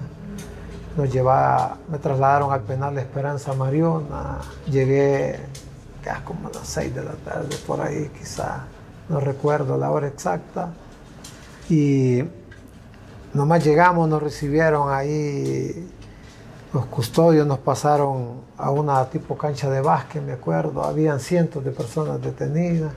nos 0.96 1.12
llevaron, 1.12 1.78
me 1.90 1.98
trasladaron 1.98 2.54
al 2.54 2.62
penal 2.62 2.96
de 2.96 3.02
Esperanza 3.02 3.54
Mariona, 3.54 4.40
llegué 4.66 5.40
ya 6.06 6.24
como 6.24 6.48
a 6.48 6.52
las 6.52 6.68
6 6.68 6.96
de 6.96 7.04
la 7.04 7.14
tarde, 7.14 7.56
por 7.68 7.82
ahí 7.82 8.10
quizá, 8.18 8.66
no 9.10 9.20
recuerdo 9.20 9.78
la 9.78 9.92
hora 9.92 10.08
exacta, 10.08 10.70
y 11.70 12.24
nomás 13.34 13.64
llegamos, 13.66 14.08
nos 14.08 14.24
recibieron 14.24 14.90
ahí 14.90 15.90
los 16.74 16.86
custodios 16.88 17.48
nos 17.48 17.60
pasaron 17.60 18.42
a 18.58 18.70
una 18.72 19.04
tipo 19.10 19.38
cancha 19.38 19.70
de 19.70 19.82
básquet, 19.82 20.22
me 20.22 20.34
acuerdo, 20.34 20.84
habían 20.84 21.20
cientos 21.20 21.64
de 21.64 21.72
personas 21.72 22.22
detenidas 22.22 22.92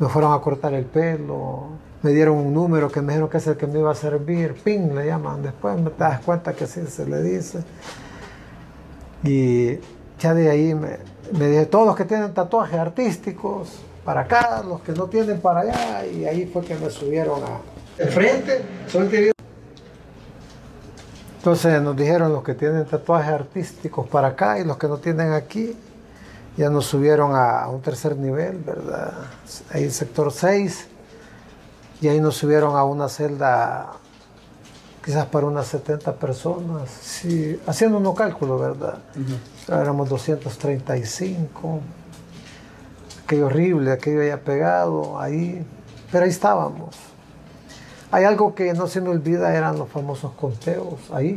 me 0.00 0.08
fueron 0.08 0.32
a 0.32 0.40
cortar 0.40 0.72
el 0.72 0.86
pelo, 0.86 1.68
me 2.02 2.10
dieron 2.12 2.38
un 2.38 2.54
número 2.54 2.90
que 2.90 3.02
me 3.02 3.12
dijeron 3.12 3.28
que 3.28 3.36
es 3.36 3.46
el 3.46 3.56
que 3.58 3.66
me 3.66 3.78
iba 3.78 3.92
a 3.92 3.94
servir, 3.94 4.54
ping 4.64 4.94
le 4.94 5.06
llaman, 5.06 5.42
después 5.42 5.78
me 5.78 5.90
das 5.96 6.20
cuenta 6.20 6.54
que 6.54 6.66
sí 6.66 6.80
se 6.88 7.06
le 7.06 7.22
dice. 7.22 7.62
Y 9.22 9.78
ya 10.18 10.32
de 10.32 10.50
ahí 10.50 10.74
me, 10.74 10.96
me 11.38 11.48
dije, 11.48 11.66
todos 11.66 11.86
los 11.86 11.94
que 11.94 12.06
tienen 12.06 12.32
tatuajes 12.32 12.78
artísticos, 12.78 13.68
para 14.02 14.22
acá, 14.22 14.64
los 14.66 14.80
que 14.80 14.92
no 14.92 15.06
tienen 15.06 15.38
para 15.38 15.60
allá, 15.60 16.06
y 16.06 16.24
ahí 16.24 16.46
fue 16.46 16.64
que 16.64 16.74
me 16.76 16.88
subieron 16.88 17.42
a 17.44 17.60
el 18.02 18.08
frente, 18.08 18.62
Entonces 21.36 21.82
nos 21.82 21.94
dijeron 21.94 22.32
los 22.32 22.42
que 22.42 22.54
tienen 22.54 22.86
tatuajes 22.86 23.34
artísticos 23.34 24.08
para 24.08 24.28
acá 24.28 24.58
y 24.58 24.64
los 24.64 24.78
que 24.78 24.88
no 24.88 24.96
tienen 24.96 25.32
aquí, 25.32 25.76
ya 26.56 26.70
nos 26.70 26.86
subieron 26.86 27.34
a, 27.34 27.68
un 27.68 27.80
tercer 27.80 28.16
nivel, 28.16 28.58
¿verdad? 28.58 29.12
Ahí 29.72 29.84
el 29.84 29.92
sector 29.92 30.32
6, 30.32 30.86
y 32.00 32.08
ahí 32.08 32.20
nos 32.20 32.36
subieron 32.36 32.76
a 32.76 32.84
una 32.84 33.08
celda 33.08 33.92
quizás 35.04 35.26
para 35.26 35.46
unas 35.46 35.66
70 35.66 36.14
personas, 36.16 36.90
sí, 36.90 37.58
haciendo 37.66 37.98
unos 37.98 38.14
cálculos, 38.14 38.60
¿verdad? 38.60 38.98
Éramos 39.68 40.08
235, 40.08 41.80
aquello 43.24 43.46
horrible, 43.46 43.92
aquello 43.92 44.20
haya 44.20 44.40
pegado 44.40 45.18
ahí, 45.18 45.64
pero 46.12 46.24
ahí 46.24 46.30
estábamos. 46.30 46.96
Hay 48.12 48.24
algo 48.24 48.54
que 48.54 48.74
no 48.74 48.88
se 48.88 49.00
me 49.00 49.08
olvida, 49.08 49.54
eran 49.54 49.78
los 49.78 49.88
famosos 49.88 50.32
conteos 50.32 50.98
ahí, 51.12 51.36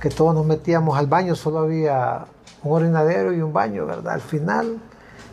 que 0.00 0.08
todos 0.08 0.34
nos 0.34 0.46
metíamos 0.46 0.96
al 0.96 1.06
baño, 1.06 1.34
solo 1.34 1.58
había 1.58 2.24
un 2.64 2.72
orinadero 2.72 3.32
y 3.32 3.40
un 3.40 3.52
baño, 3.52 3.86
¿verdad? 3.86 4.14
Al 4.14 4.20
final 4.20 4.78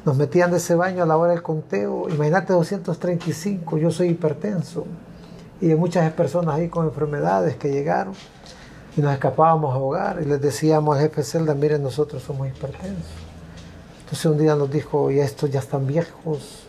nos 0.06 0.18
metían 0.18 0.52
de 0.52 0.58
ese 0.58 0.76
baño 0.76 1.04
a 1.04 1.06
la 1.06 1.18
hora 1.18 1.32
del 1.32 1.44
conteo, 1.44 2.10
imagínate 2.10 2.54
235, 2.54 3.78
yo 3.78 3.92
soy 3.92 4.10
hipertenso 4.10 4.86
y 5.62 5.68
muchas 5.76 6.12
personas 6.14 6.56
ahí 6.56 6.70
con 6.70 6.86
enfermedades 6.86 7.58
que 7.58 7.70
llegaron 7.70 8.14
y 8.96 9.02
nos 9.02 9.14
escapábamos 9.14 9.74
a 9.74 9.76
ahogar 9.76 10.22
y 10.22 10.26
les 10.26 10.42
decíamos 10.42 10.96
al 10.96 11.04
jefe 11.04 11.24
Celda, 11.24 11.54
miren, 11.54 11.84
nosotros 11.84 12.24
somos 12.24 12.48
hipertensos. 12.48 13.06
Entonces 14.00 14.26
un 14.26 14.38
día 14.38 14.56
nos 14.56 14.72
dijo, 14.72 15.12
y 15.12 15.20
estos 15.20 15.52
ya 15.52 15.60
están 15.60 15.86
viejos, 15.86 16.64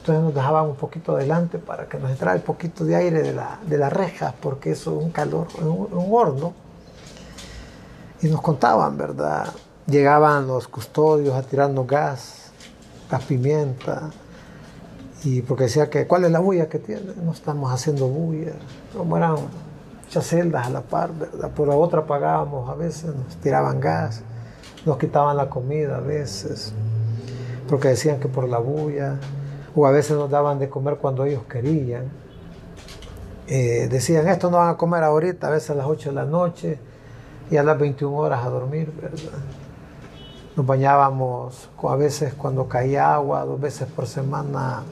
entonces 0.00 0.24
nos 0.24 0.34
dejaban 0.34 0.66
un 0.66 0.76
poquito 0.76 1.16
adelante 1.16 1.58
para 1.58 1.86
que 1.86 1.98
nos 1.98 2.10
entrara 2.10 2.36
un 2.36 2.42
poquito 2.42 2.84
de 2.84 2.96
aire 2.96 3.22
de 3.22 3.32
la, 3.32 3.58
de 3.66 3.78
la 3.78 3.88
reja, 3.88 4.34
porque 4.40 4.72
eso 4.72 4.98
es 4.98 5.04
un 5.04 5.10
calor, 5.10 5.46
un, 5.60 5.88
un 5.90 6.08
horno. 6.10 6.52
Y 8.22 8.28
nos 8.28 8.40
contaban, 8.40 8.96
¿verdad? 8.96 9.48
Llegaban 9.86 10.46
los 10.46 10.66
custodios 10.68 11.34
a 11.34 11.42
tirarnos 11.42 11.86
gas, 11.86 12.50
gas 13.10 13.22
pimienta, 13.22 14.10
y 15.26 15.42
porque 15.42 15.64
decía 15.64 15.90
que, 15.90 16.06
¿cuál 16.06 16.24
es 16.24 16.30
la 16.30 16.38
bulla 16.38 16.68
que 16.68 16.78
tiene? 16.78 17.12
No 17.22 17.32
estamos 17.32 17.72
haciendo 17.72 18.06
bulla. 18.06 18.52
Como 18.96 19.16
eran 19.16 19.36
muchas 20.04 20.26
celdas 20.26 20.66
a 20.66 20.70
la 20.70 20.82
par, 20.82 21.12
¿verdad? 21.12 21.50
Por 21.50 21.68
la 21.68 21.74
otra 21.74 22.06
pagábamos, 22.06 22.68
a 22.70 22.74
veces 22.74 23.14
nos 23.14 23.36
tiraban 23.36 23.80
gas, 23.80 24.22
nos 24.84 24.98
quitaban 24.98 25.36
la 25.36 25.50
comida 25.50 25.96
a 25.96 26.00
veces, 26.00 26.72
porque 27.68 27.88
decían 27.88 28.20
que 28.20 28.28
por 28.28 28.48
la 28.48 28.58
bulla, 28.58 29.18
o 29.74 29.86
a 29.86 29.90
veces 29.90 30.16
nos 30.16 30.30
daban 30.30 30.58
de 30.58 30.68
comer 30.68 30.96
cuando 30.96 31.24
ellos 31.24 31.42
querían. 31.48 32.04
Eh, 33.48 33.88
decían, 33.90 34.28
esto 34.28 34.50
no 34.50 34.58
van 34.58 34.70
a 34.70 34.76
comer 34.76 35.02
ahorita, 35.02 35.48
a 35.48 35.50
veces 35.50 35.70
a 35.70 35.74
las 35.74 35.86
8 35.86 36.10
de 36.10 36.14
la 36.14 36.24
noche 36.24 36.78
y 37.50 37.56
a 37.56 37.62
las 37.62 37.78
21 37.78 38.16
horas 38.16 38.44
a 38.44 38.48
dormir, 38.48 38.92
¿verdad? 39.00 39.38
Nos 40.56 40.64
bañábamos 40.64 41.68
a 41.82 41.96
veces 41.96 42.32
cuando 42.32 42.66
caía 42.66 43.12
agua, 43.12 43.44
dos 43.44 43.60
veces 43.60 43.86
por 43.88 44.06
semana 44.06 44.84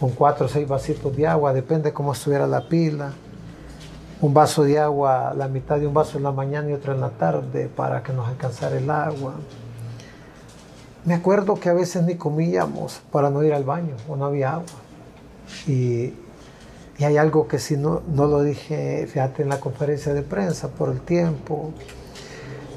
con 0.00 0.12
cuatro 0.12 0.46
o 0.46 0.48
seis 0.48 0.66
vasitos 0.66 1.14
de 1.14 1.26
agua, 1.26 1.52
depende 1.52 1.92
cómo 1.92 2.14
estuviera 2.14 2.46
la 2.46 2.66
pila. 2.66 3.12
Un 4.22 4.32
vaso 4.32 4.64
de 4.64 4.78
agua, 4.78 5.34
la 5.36 5.46
mitad 5.46 5.78
de 5.78 5.86
un 5.86 5.92
vaso 5.92 6.16
en 6.16 6.24
la 6.24 6.32
mañana 6.32 6.70
y 6.70 6.72
otro 6.72 6.94
en 6.94 7.02
la 7.02 7.10
tarde 7.10 7.68
para 7.68 8.02
que 8.02 8.14
nos 8.14 8.26
alcanzara 8.26 8.78
el 8.78 8.88
agua. 8.88 9.34
Me 11.04 11.12
acuerdo 11.12 11.56
que 11.56 11.68
a 11.68 11.74
veces 11.74 12.02
ni 12.04 12.14
comíamos 12.14 13.02
para 13.12 13.28
no 13.28 13.42
ir 13.42 13.52
al 13.52 13.64
baño 13.64 13.94
o 14.08 14.16
no 14.16 14.24
había 14.24 14.54
agua. 14.54 14.64
Y, 15.66 16.14
y 16.96 17.04
hay 17.04 17.18
algo 17.18 17.46
que 17.46 17.58
si 17.58 17.76
no, 17.76 18.00
no 18.08 18.24
lo 18.24 18.42
dije, 18.42 19.06
fíjate, 19.06 19.42
en 19.42 19.50
la 19.50 19.60
conferencia 19.60 20.14
de 20.14 20.22
prensa 20.22 20.68
por 20.68 20.88
el 20.88 21.02
tiempo, 21.02 21.72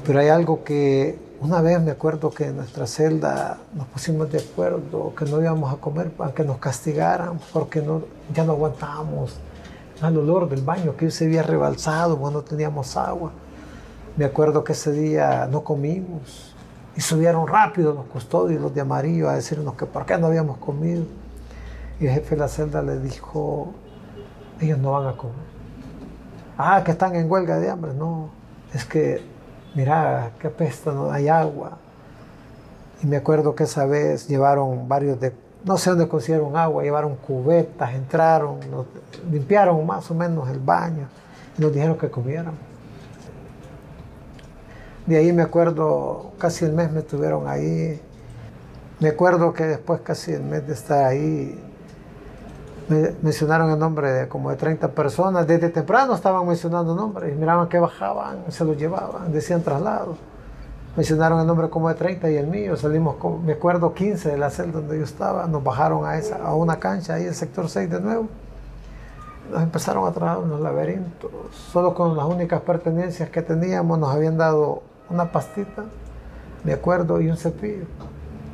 pero 0.04 0.20
hay 0.20 0.28
algo 0.28 0.62
que 0.62 1.25
una 1.40 1.60
vez 1.60 1.80
me 1.80 1.90
acuerdo 1.90 2.30
que 2.30 2.46
en 2.46 2.56
nuestra 2.56 2.86
celda 2.86 3.58
nos 3.74 3.86
pusimos 3.88 4.30
de 4.30 4.38
acuerdo 4.38 5.14
que 5.14 5.24
no 5.26 5.40
íbamos 5.40 5.72
a 5.72 5.76
comer 5.76 6.10
para 6.10 6.32
que 6.32 6.44
nos 6.44 6.58
castigaran 6.58 7.38
porque 7.52 7.82
no, 7.82 8.02
ya 8.34 8.44
no 8.44 8.52
aguantábamos 8.52 9.36
el 10.02 10.16
olor 10.18 10.48
del 10.48 10.62
baño 10.62 10.96
que 10.96 11.10
se 11.10 11.24
había 11.24 11.42
rebalsado 11.42 12.18
cuando 12.18 12.40
no 12.40 12.44
teníamos 12.44 12.96
agua. 12.96 13.32
Me 14.16 14.24
acuerdo 14.24 14.64
que 14.64 14.72
ese 14.72 14.92
día 14.92 15.48
no 15.50 15.62
comimos 15.62 16.54
y 16.96 17.00
subieron 17.00 17.46
rápido 17.46 17.92
los 17.92 18.06
custodios, 18.06 18.60
los 18.60 18.74
de 18.74 18.80
amarillo, 18.80 19.28
a 19.28 19.34
decirnos 19.34 19.74
que 19.74 19.86
por 19.86 20.06
qué 20.06 20.16
no 20.18 20.26
habíamos 20.26 20.58
comido. 20.58 21.04
Y 22.00 22.06
el 22.06 22.12
jefe 22.12 22.34
de 22.34 22.40
la 22.40 22.48
celda 22.48 22.82
le 22.82 22.98
dijo, 22.98 23.72
ellos 24.60 24.78
no 24.78 24.92
van 24.92 25.08
a 25.08 25.16
comer. 25.16 25.36
Ah, 26.58 26.82
que 26.84 26.92
están 26.92 27.14
en 27.14 27.30
huelga 27.30 27.58
de 27.58 27.70
hambre. 27.70 27.92
No, 27.94 28.30
es 28.72 28.84
que 28.84 29.22
mira, 29.76 30.32
qué 30.40 30.46
apesta, 30.48 30.90
no 30.90 31.12
hay 31.12 31.28
agua. 31.28 31.78
Y 33.02 33.06
me 33.06 33.18
acuerdo 33.18 33.54
que 33.54 33.64
esa 33.64 33.84
vez 33.84 34.26
llevaron 34.26 34.88
varios 34.88 35.20
de, 35.20 35.32
no 35.64 35.76
sé 35.76 35.90
dónde 35.90 36.08
consiguieron 36.08 36.56
agua, 36.56 36.82
llevaron 36.82 37.14
cubetas, 37.16 37.94
entraron, 37.94 38.58
limpiaron 39.30 39.86
más 39.86 40.10
o 40.10 40.14
menos 40.14 40.48
el 40.48 40.58
baño 40.58 41.06
y 41.56 41.62
nos 41.62 41.72
dijeron 41.72 41.98
que 41.98 42.10
comiéramos. 42.10 42.58
De 45.04 45.16
ahí 45.18 45.32
me 45.32 45.42
acuerdo, 45.42 46.32
casi 46.38 46.64
el 46.64 46.72
mes 46.72 46.90
me 46.90 47.00
estuvieron 47.00 47.46
ahí. 47.46 48.00
Me 48.98 49.10
acuerdo 49.10 49.52
que 49.52 49.64
después 49.64 50.00
casi 50.00 50.32
el 50.32 50.42
mes 50.42 50.66
de 50.66 50.72
estar 50.72 51.04
ahí, 51.04 51.62
me 52.88 53.14
mencionaron 53.22 53.70
el 53.70 53.78
nombre 53.78 54.12
de 54.12 54.28
como 54.28 54.50
de 54.50 54.56
30 54.56 54.88
personas. 54.88 55.46
Desde 55.46 55.68
temprano 55.70 56.14
estaban 56.14 56.46
mencionando 56.46 56.94
nombres. 56.94 57.32
Y 57.32 57.36
miraban 57.36 57.68
que 57.68 57.78
bajaban, 57.78 58.44
se 58.48 58.64
los 58.64 58.76
llevaban, 58.76 59.32
decían 59.32 59.62
traslado. 59.62 60.16
Mencionaron 60.96 61.40
el 61.40 61.46
nombre 61.46 61.68
como 61.68 61.88
de 61.88 61.94
30 61.94 62.30
y 62.30 62.36
el 62.36 62.46
mío. 62.46 62.76
Salimos, 62.76 63.16
con, 63.16 63.44
me 63.44 63.54
acuerdo, 63.54 63.92
15 63.92 64.30
de 64.30 64.38
la 64.38 64.50
celda 64.50 64.80
donde 64.80 64.98
yo 64.98 65.04
estaba. 65.04 65.46
Nos 65.46 65.62
bajaron 65.62 66.06
a, 66.06 66.16
esa, 66.16 66.36
a 66.36 66.54
una 66.54 66.78
cancha 66.78 67.14
ahí, 67.14 67.24
el 67.24 67.34
sector 67.34 67.68
6 67.68 67.90
de 67.90 68.00
nuevo. 68.00 68.28
Nos 69.50 69.62
empezaron 69.62 70.08
a 70.08 70.12
trabajar 70.12 70.42
en 70.42 70.50
los 70.50 70.60
laberintos. 70.60 71.30
Solo 71.72 71.94
con 71.94 72.16
las 72.16 72.26
únicas 72.26 72.62
pertenencias 72.62 73.30
que 73.30 73.42
teníamos 73.42 73.98
nos 73.98 74.14
habían 74.14 74.38
dado 74.38 74.82
una 75.10 75.30
pastita, 75.30 75.84
me 76.64 76.72
acuerdo, 76.72 77.20
y 77.20 77.28
un 77.28 77.36
cepillo. 77.36 77.84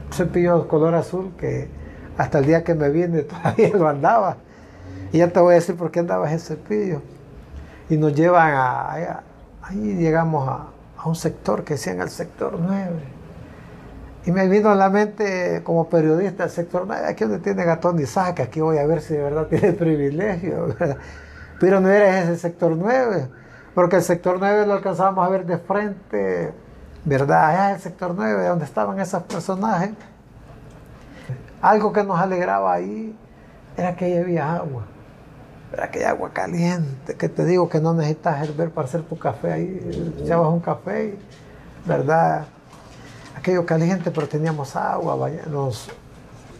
Un 0.07 0.13
cepillo 0.13 0.69
color 0.69 0.95
azul 0.95 1.33
que 1.39 1.82
hasta 2.17 2.39
el 2.39 2.47
día 2.47 2.65
que 2.65 2.75
me 2.75 2.89
vine 2.91 3.23
todavía 3.23 3.71
lo 3.71 3.89
andaba. 3.89 4.37
Y 5.13 5.19
ya 5.19 5.29
te 5.29 5.41
voy 5.41 5.53
a 5.53 5.55
decir 5.57 5.77
por 5.77 5.91
qué 5.91 6.01
andaba 6.01 6.31
ese 6.31 6.55
cepillo. 6.57 7.03
Y 7.89 7.97
nos 7.97 8.15
llevan 8.15 8.55
a, 8.55 9.23
ahí 9.63 9.95
llegamos 9.97 10.49
a, 10.49 10.67
un 11.05 11.17
sector 11.17 11.65
que 11.65 11.75
decían 11.75 12.01
el 12.01 12.11
sector 12.11 12.57
9. 12.59 12.91
Y 14.25 14.31
me 14.31 14.47
vino 14.49 14.71
a 14.71 14.77
la 14.77 14.89
mente 14.89 15.63
como 15.65 15.89
periodista 15.89 16.45
el 16.45 16.51
sector 16.51 16.85
9, 16.87 17.07
aquí 17.07 17.25
donde 17.25 17.41
tiene 17.41 17.65
Gatón 17.65 17.99
y 17.99 18.07
Saca, 18.07 18.45
aquí 18.45 18.61
voy 18.61 18.79
a 18.79 18.87
ver 18.87 19.01
si 19.01 19.15
de 19.15 19.23
verdad 19.23 19.49
tiene 19.49 19.73
privilegio. 19.73 20.77
Pero 21.61 21.81
no 21.81 21.89
era 21.89 22.21
ese 22.21 22.37
sector 22.37 22.77
9, 22.77 23.27
porque 23.75 23.97
el 23.97 24.03
sector 24.03 24.37
9 24.39 24.65
lo 24.65 24.75
alcanzábamos 24.75 25.27
a 25.27 25.29
ver 25.29 25.45
de 25.45 25.59
frente, 25.59 26.53
¿verdad? 27.05 27.49
Allá 27.49 27.75
el 27.75 27.81
sector 27.81 28.15
9, 28.17 28.47
donde 28.47 28.65
estaban 28.65 29.01
esos 29.01 29.25
personajes 29.25 29.91
algo 31.63 31.93
que 31.93 32.03
nos 32.03 32.19
alegraba 32.19 32.75
ahí 32.75 33.17
era 33.77 33.97
que 33.97 34.05
ahí 34.05 34.19
había 34.19 34.57
agua. 34.57 34.83
Era 35.73 35.85
aquella 35.85 36.11
agua 36.11 36.31
caliente, 36.35 37.15
que 37.15 37.29
te 37.31 37.47
digo 37.47 37.69
que 37.69 37.81
no 37.81 37.95
necesitas 37.95 38.47
hervir 38.47 38.71
para 38.71 38.87
hacer 38.87 39.03
tu 39.03 39.17
café 39.17 39.53
ahí. 39.53 40.15
Echabas 40.23 40.53
un 40.53 40.61
café, 40.61 41.17
¿verdad? 41.87 42.45
Aquello 43.39 43.65
caliente, 43.65 44.11
pero 44.11 44.29
teníamos 44.29 44.77
agua. 44.77 45.31
Los... 45.51 45.89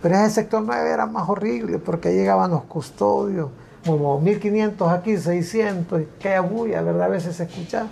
Pero 0.01 0.15
ese 0.17 0.31
sector 0.31 0.63
9 0.65 0.91
era 0.91 1.05
más 1.05 1.29
horrible 1.29 1.79
porque 1.79 2.15
llegaban 2.15 2.53
los 2.53 2.65
custodios, 2.65 3.51
como 3.85 4.19
1500 4.21 4.89
aquí, 4.91 5.19
600, 5.19 6.01
y 6.01 6.09
qué 6.19 6.39
bulla, 6.39 6.81
¿verdad? 6.81 7.03
A 7.03 7.09
veces 7.09 7.37
se 7.37 7.45
escuchaba. 7.45 7.89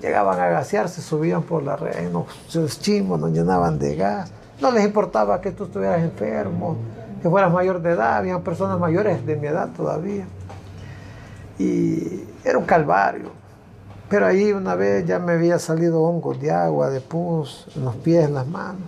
Llegaban 0.00 0.38
a 0.40 0.48
gasearse, 0.48 1.00
subían 1.00 1.42
por 1.42 1.62
la 1.62 1.76
red, 1.76 2.10
nos 2.10 2.80
chimos, 2.80 3.18
nos 3.18 3.30
llenaban 3.30 3.78
de 3.78 3.96
gas. 3.96 4.30
No 4.60 4.70
les 4.70 4.84
importaba 4.84 5.40
que 5.40 5.50
tú 5.50 5.64
estuvieras 5.64 6.02
enfermo, 6.02 6.76
que 7.22 7.28
fueras 7.28 7.52
mayor 7.52 7.80
de 7.80 7.92
edad, 7.92 8.16
habían 8.16 8.42
personas 8.42 8.78
mayores 8.78 9.24
de 9.24 9.36
mi 9.36 9.46
edad 9.46 9.70
todavía. 9.76 10.26
Y 11.58 12.24
era 12.44 12.58
un 12.58 12.64
calvario. 12.64 13.30
Pero 14.08 14.26
ahí 14.26 14.52
una 14.52 14.74
vez 14.74 15.06
ya 15.06 15.18
me 15.18 15.32
había 15.32 15.58
salido 15.58 16.02
hongos 16.02 16.40
de 16.40 16.50
agua, 16.50 16.90
de 16.90 17.00
pus, 17.00 17.66
en 17.74 17.84
los 17.84 17.96
pies, 17.96 18.26
en 18.26 18.34
las 18.34 18.46
manos. 18.46 18.82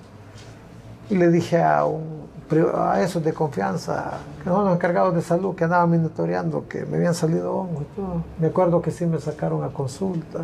Y 1.08 1.16
le 1.16 1.30
dije 1.30 1.62
a, 1.62 1.84
un, 1.84 2.28
a 2.74 3.00
esos 3.00 3.24
de 3.24 3.32
confianza, 3.32 4.18
que 4.42 4.50
son 4.50 4.66
los 4.66 4.74
encargados 4.74 5.14
de 5.14 5.22
salud, 5.22 5.54
que 5.54 5.64
andaban 5.64 5.90
monitoreando, 5.90 6.68
que 6.68 6.84
me 6.84 6.98
habían 6.98 7.14
salido 7.14 7.54
hongos 7.54 7.82
y 7.82 7.96
todo. 7.96 8.24
Me 8.38 8.48
acuerdo 8.48 8.82
que 8.82 8.90
sí 8.90 9.06
me 9.06 9.18
sacaron 9.18 9.64
a 9.64 9.68
consulta. 9.68 10.40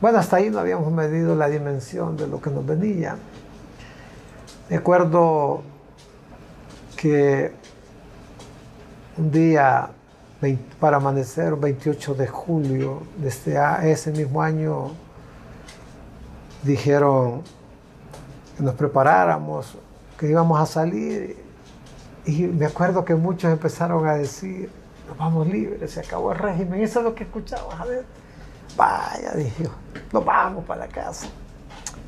Bueno, 0.00 0.18
hasta 0.18 0.36
ahí 0.36 0.50
no 0.50 0.58
habíamos 0.58 0.90
medido 0.92 1.36
la 1.36 1.48
dimensión 1.48 2.16
de 2.16 2.26
lo 2.26 2.40
que 2.40 2.50
nos 2.50 2.66
venía. 2.66 3.16
Me 4.70 4.76
acuerdo 4.76 5.62
que 6.96 7.50
un 9.18 9.32
día 9.32 9.90
para 10.78 10.98
amanecer, 10.98 11.56
28 11.56 12.14
de 12.14 12.28
julio 12.28 13.02
de 13.18 13.28
este, 13.28 13.58
ese 13.90 14.12
mismo 14.12 14.40
año, 14.40 14.92
dijeron 16.62 17.42
que 18.56 18.62
nos 18.62 18.76
preparáramos, 18.76 19.76
que 20.16 20.30
íbamos 20.30 20.60
a 20.60 20.66
salir. 20.66 21.36
Y 22.24 22.42
me 22.44 22.66
acuerdo 22.66 23.04
que 23.04 23.16
muchos 23.16 23.50
empezaron 23.50 24.06
a 24.06 24.14
decir, 24.14 24.70
nos 25.08 25.18
vamos 25.18 25.48
libres, 25.48 25.90
se 25.90 25.98
acabó 25.98 26.30
el 26.30 26.38
régimen. 26.38 26.80
Eso 26.80 27.00
es 27.00 27.06
lo 27.06 27.14
que 27.16 27.24
escuchaba, 27.24 27.76
a 27.76 27.84
ver. 27.86 28.04
Vaya, 28.76 29.32
dije, 29.34 29.68
nos 30.12 30.24
vamos 30.24 30.64
para 30.64 30.86
la 30.86 30.88
casa. 30.88 31.26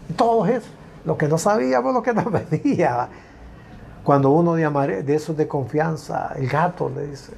Y 0.08 0.12
todo 0.12 0.46
eso, 0.46 0.68
lo 1.04 1.16
que 1.16 1.28
no 1.28 1.38
sabíamos, 1.38 1.94
lo 1.94 2.02
que 2.02 2.12
nos 2.12 2.26
venía. 2.50 3.08
Cuando 4.04 4.30
uno 4.30 4.54
de, 4.54 5.02
de 5.02 5.14
esos 5.14 5.36
de 5.36 5.46
confianza, 5.46 6.32
el 6.36 6.48
gato 6.48 6.90
le 6.90 7.06
dice, 7.06 7.32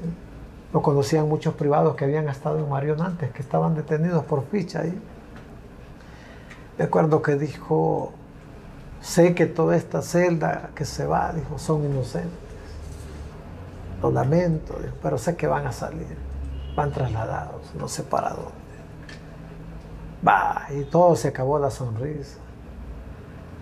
lo 0.72 0.82
conocían 0.82 1.28
muchos 1.28 1.54
privados 1.54 1.94
que 1.94 2.04
habían 2.04 2.28
estado 2.28 2.58
en 2.58 2.68
Marión 2.68 3.00
antes, 3.00 3.30
que 3.32 3.42
estaban 3.42 3.74
detenidos 3.74 4.24
por 4.24 4.44
ficha 4.46 4.80
ahí. 4.80 5.00
Me 6.78 6.84
acuerdo 6.84 7.22
que 7.22 7.36
dijo, 7.36 8.12
sé 9.00 9.34
que 9.34 9.46
toda 9.46 9.76
esta 9.76 10.02
celda 10.02 10.70
que 10.74 10.84
se 10.84 11.06
va, 11.06 11.32
dijo, 11.32 11.58
son 11.58 11.84
inocentes. 11.84 12.32
Lo 14.02 14.10
lamento, 14.10 14.76
pero 15.02 15.16
sé 15.18 15.36
que 15.36 15.46
van 15.46 15.66
a 15.66 15.72
salir, 15.72 16.16
van 16.76 16.90
trasladados, 16.90 17.72
no 17.78 17.86
sé 17.86 18.02
para 18.02 18.30
dónde. 18.30 18.64
Va, 20.26 20.66
y 20.70 20.84
todo 20.84 21.14
se 21.16 21.28
acabó 21.28 21.58
la 21.58 21.70
sonrisa. 21.70 22.38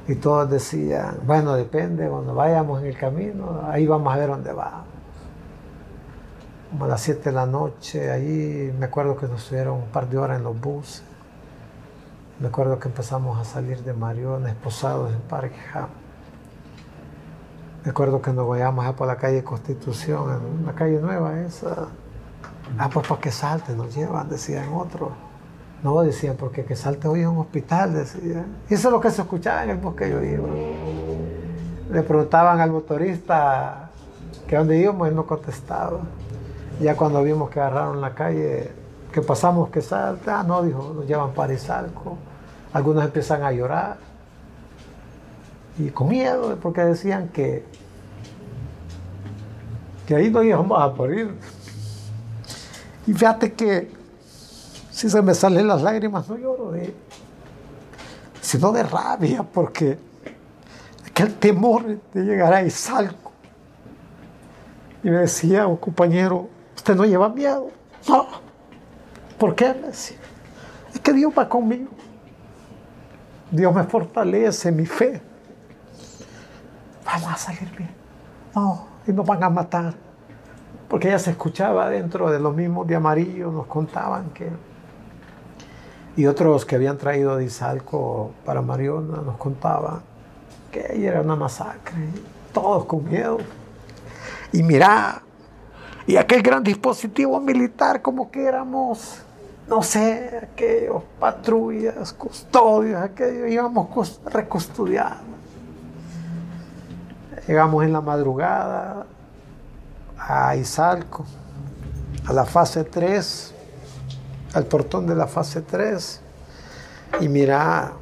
Y 0.09 0.17
todos 0.17 0.51
decían, 0.51 1.21
bueno, 1.25 1.55
depende, 1.55 2.09
cuando 2.09 2.35
vayamos 2.35 2.81
en 2.81 2.89
el 2.89 2.97
camino, 2.97 3.63
ahí 3.69 3.87
vamos 3.87 4.13
a 4.13 4.17
ver 4.17 4.29
dónde 4.31 4.53
vamos. 4.53 4.87
Como 6.71 6.87
a 6.87 6.89
las 6.89 7.03
7 7.03 7.23
de 7.23 7.33
la 7.33 7.47
noche, 7.47 8.11
ahí 8.11 8.75
me 8.79 8.87
acuerdo 8.87 9.17
que 9.17 9.27
nos 9.27 9.43
estuvieron 9.43 9.75
un 9.77 9.89
par 9.89 10.09
de 10.09 10.19
horas 10.19 10.39
en 10.39 10.45
los 10.45 10.61
buses. 10.61 11.05
Me 12.41 12.49
acuerdo 12.49 12.81
que 12.81 12.89
empezamos 12.89 13.39
a 13.39 13.45
salir 13.45 13.85
de 13.85 13.93
Marión, 13.93 14.49
esposados 14.49 15.13
en 15.13 15.21
Parque 15.21 15.57
Me 17.85 17.91
acuerdo 17.91 18.21
que 18.21 18.33
nos 18.33 18.49
vayamos 18.49 18.93
por 18.95 19.07
la 19.07 19.17
calle 19.17 19.45
Constitución, 19.45 20.41
en 20.59 20.67
la 20.67 20.73
calle 20.73 20.99
nueva 20.99 21.39
esa. 21.43 21.89
Ah, 22.79 22.91
pues 22.93 23.07
para 23.07 23.21
que 23.21 23.31
salte, 23.31 23.77
nos 23.77 23.95
llevan, 23.95 24.29
decían 24.29 24.73
otros. 24.73 25.11
No, 25.83 26.01
decían, 26.03 26.37
porque 26.37 26.65
que 26.65 26.77
hoy 27.09 27.23
a 27.23 27.31
un 27.31 27.39
hospital, 27.39 27.95
decían. 27.95 28.47
Y 28.71 28.75
eso 28.75 28.89
es 28.89 28.93
lo 28.93 29.01
que 29.01 29.11
se 29.11 29.23
escuchaba 29.23 29.65
en 29.65 29.71
el 29.71 29.79
bosque 29.79 30.09
yo 30.09 30.23
iba. 30.23 30.49
Le 31.91 32.03
preguntaban 32.03 32.61
al 32.61 32.71
motorista 32.71 33.91
que 34.47 34.57
dónde 34.57 34.79
íbamos, 34.79 35.09
él 35.09 35.17
no 35.17 35.27
contestaba. 35.27 36.01
Ya 36.81 36.97
cuando 36.97 37.23
vimos 37.23 37.51
que 37.51 37.59
agarraron 37.59 38.01
la 38.01 38.15
calle, 38.15 38.71
que 39.13 39.23
pasamos 39.23 39.71
que 39.71 39.83
salte, 39.83 40.31
ah, 40.31 40.45
no, 40.47 40.63
dijo, 40.63 40.93
nos 40.95 41.07
llevan 41.07 41.33
para 41.33 41.53
Izalco. 41.53 42.17
Algunos 42.73 43.05
empiezan 43.05 43.43
a 43.43 43.51
llorar. 43.51 43.97
Y 45.79 45.91
con 45.91 46.09
miedo, 46.09 46.57
porque 46.63 46.83
decían 46.83 47.29
que, 47.29 47.65
que 50.07 50.15
ahí 50.15 50.31
no 50.31 50.45
íbamos 50.45 50.81
a 50.81 50.89
morir. 50.89 51.35
Y 53.07 53.13
fíjate 53.15 53.53
que 53.53 54.02
si 55.03 55.11
se 55.11 55.21
me 55.21 55.35
salen 55.35 55.67
las 55.67 55.83
lágrimas, 55.83 56.29
no 56.29 56.37
lloro 56.37 56.71
de, 56.71 56.95
sino 58.41 58.71
de 58.71 58.85
rabia, 58.85 59.43
porque 59.43 59.99
aquel 61.05 61.35
temor 61.35 61.99
de 62.15 62.23
llegar 62.23 62.55
a 62.55 62.63
Izalco. 62.63 63.33
Y 65.03 65.11
me 65.11 65.19
decía 65.19 65.67
un 65.67 65.77
compañero, 65.77 66.49
¿usted 66.77 66.95
no 66.95 67.05
lleva 67.05 67.29
miedo? 67.31 67.73
No. 68.09 68.29
¿Por 69.39 69.57
qué? 69.57 69.75
Me 69.75 69.89
decía, 69.89 70.19
es 70.95 71.01
que 71.01 71.13
Dios 71.13 71.33
va 71.37 71.49
conmigo. 71.49 71.91
Dios 73.51 73.75
me 73.75 73.83
fortalece 73.83 74.71
mi 74.71 74.87
fe. 74.87 75.21
Vamos 77.05 77.29
a 77.29 77.37
salir 77.37 77.69
bien. 77.77 77.91
No, 78.55 78.87
y 79.05 79.13
nos 79.13 79.27
van 79.27 79.43
a 79.43 79.51
matar. 79.51 79.95
Porque 80.89 81.09
ya 81.09 81.19
se 81.19 81.33
escuchaba 81.33 81.91
dentro 81.91 82.31
de 82.31 82.39
los 82.39 82.55
mismos 82.55 82.87
de 82.87 82.95
amarillo, 82.95 83.51
nos 83.51 83.67
contaban 83.67 84.31
que 84.31 84.49
y 86.17 86.27
otros 86.27 86.65
que 86.65 86.77
habían 86.77 86.99
traído 86.99 87.37
de 87.37 87.45
Izalco 87.45 88.33
para 88.45 88.61
Mariona 88.61 89.19
nos 89.23 89.37
contaban 89.37 90.01
que 90.71 90.87
ahí 90.91 91.07
era 91.07 91.21
una 91.21 91.37
masacre, 91.37 92.09
todos 92.53 92.85
con 92.87 93.05
miedo. 93.09 93.39
Y 94.53 94.63
mira, 94.63 95.23
y 96.07 96.17
aquel 96.17 96.43
gran 96.43 96.63
dispositivo 96.63 97.39
militar, 97.41 98.03
como 98.03 98.31
que 98.31 98.45
éramos, 98.45 99.19
no 99.69 99.83
sé, 99.83 100.49
aquellos 100.53 101.03
patrullas, 101.19 102.13
custodios, 102.13 103.01
aquellos, 103.01 103.51
íbamos 103.51 104.21
recustodiando. 104.27 105.33
Llegamos 107.47 107.85
en 107.85 107.93
la 107.93 108.01
madrugada 108.01 109.07
a 110.19 110.57
Izalco, 110.57 111.25
a 112.27 112.33
la 112.33 112.45
fase 112.45 112.85
3 112.85 113.52
al 114.55 114.67
portón 114.67 115.07
de 115.07 115.15
la 115.15 115.27
fase 115.27 115.63
3 115.63 116.21
y 117.21 117.29
mira, 117.29 117.93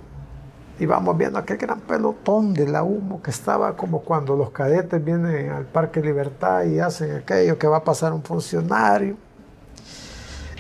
íbamos 0.79 1.17
viendo 1.17 1.39
aquel 1.39 1.57
gran 1.57 1.81
pelotón 1.81 2.55
de 2.55 2.69
la 2.69 2.83
humo 2.83 3.23
que 3.23 3.31
estaba 3.31 3.77
como 3.77 4.03
cuando 4.03 4.37
los 4.37 4.51
cadetes 4.51 5.05
vienen 5.05 5.51
al 5.51 5.65
Parque 5.67 6.01
Libertad 6.01 6.65
y 6.65 6.79
hacen 6.79 7.17
aquello 7.17 7.59
que 7.59 7.67
va 7.67 7.79
a 7.79 7.85
pasar 7.85 8.13
un 8.13 8.23
funcionario. 8.23 9.17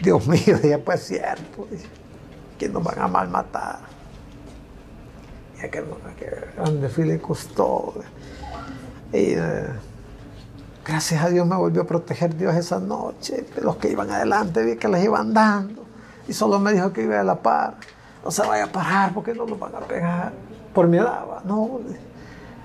Dios 0.02 0.26
mío, 0.26 0.58
ya 0.62 0.78
pues 0.78 1.00
cierto, 1.06 1.66
que 2.58 2.68
nos 2.68 2.82
van 2.82 2.98
a 2.98 3.08
malmatar. 3.08 3.80
Y 5.60 5.66
aquel, 5.66 5.84
gran 6.56 6.80
desfile 6.80 7.20
costó. 7.20 7.94
Y, 9.12 9.34
eh, 9.34 9.66
Gracias 10.90 11.22
a 11.22 11.28
Dios 11.28 11.46
me 11.46 11.56
volvió 11.56 11.82
a 11.82 11.86
proteger 11.86 12.36
Dios 12.36 12.54
esa 12.56 12.80
noche. 12.80 13.46
Los 13.62 13.76
que 13.76 13.90
iban 13.90 14.10
adelante 14.10 14.64
vi 14.64 14.76
que 14.76 14.88
les 14.88 15.04
iban 15.04 15.32
dando. 15.32 15.79
Y 16.30 16.32
solo 16.32 16.60
me 16.60 16.72
dijo 16.72 16.92
que 16.92 17.02
iba 17.02 17.18
a 17.18 17.24
la 17.24 17.34
par. 17.34 17.74
No 18.24 18.30
se 18.30 18.46
vaya 18.46 18.66
a 18.66 18.66
parar 18.68 19.12
porque 19.12 19.34
no 19.34 19.46
nos 19.46 19.58
van 19.58 19.74
a 19.74 19.80
pegar. 19.80 20.30
Por 20.72 20.86
mi 20.86 20.98
edad, 20.98 21.24
no. 21.44 21.80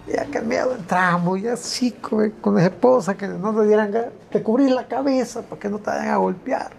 Ya 0.08 0.24
que 0.26 0.40
miedo 0.40 0.76
entramos, 0.76 1.42
ya 1.42 1.54
así 1.54 1.92
con, 1.94 2.30
con 2.30 2.54
las 2.54 2.66
esposas 2.66 3.16
que 3.16 3.28
no 3.28 3.56
te 3.56 3.66
dieran 3.66 3.92
que 4.30 4.44
cubrir 4.44 4.70
la 4.70 4.88
cabeza 4.88 5.42
para 5.42 5.60
que 5.60 5.68
no 5.68 5.80
te 5.80 5.90
vayan 5.90 6.10
a 6.10 6.18
golpear. 6.18 6.70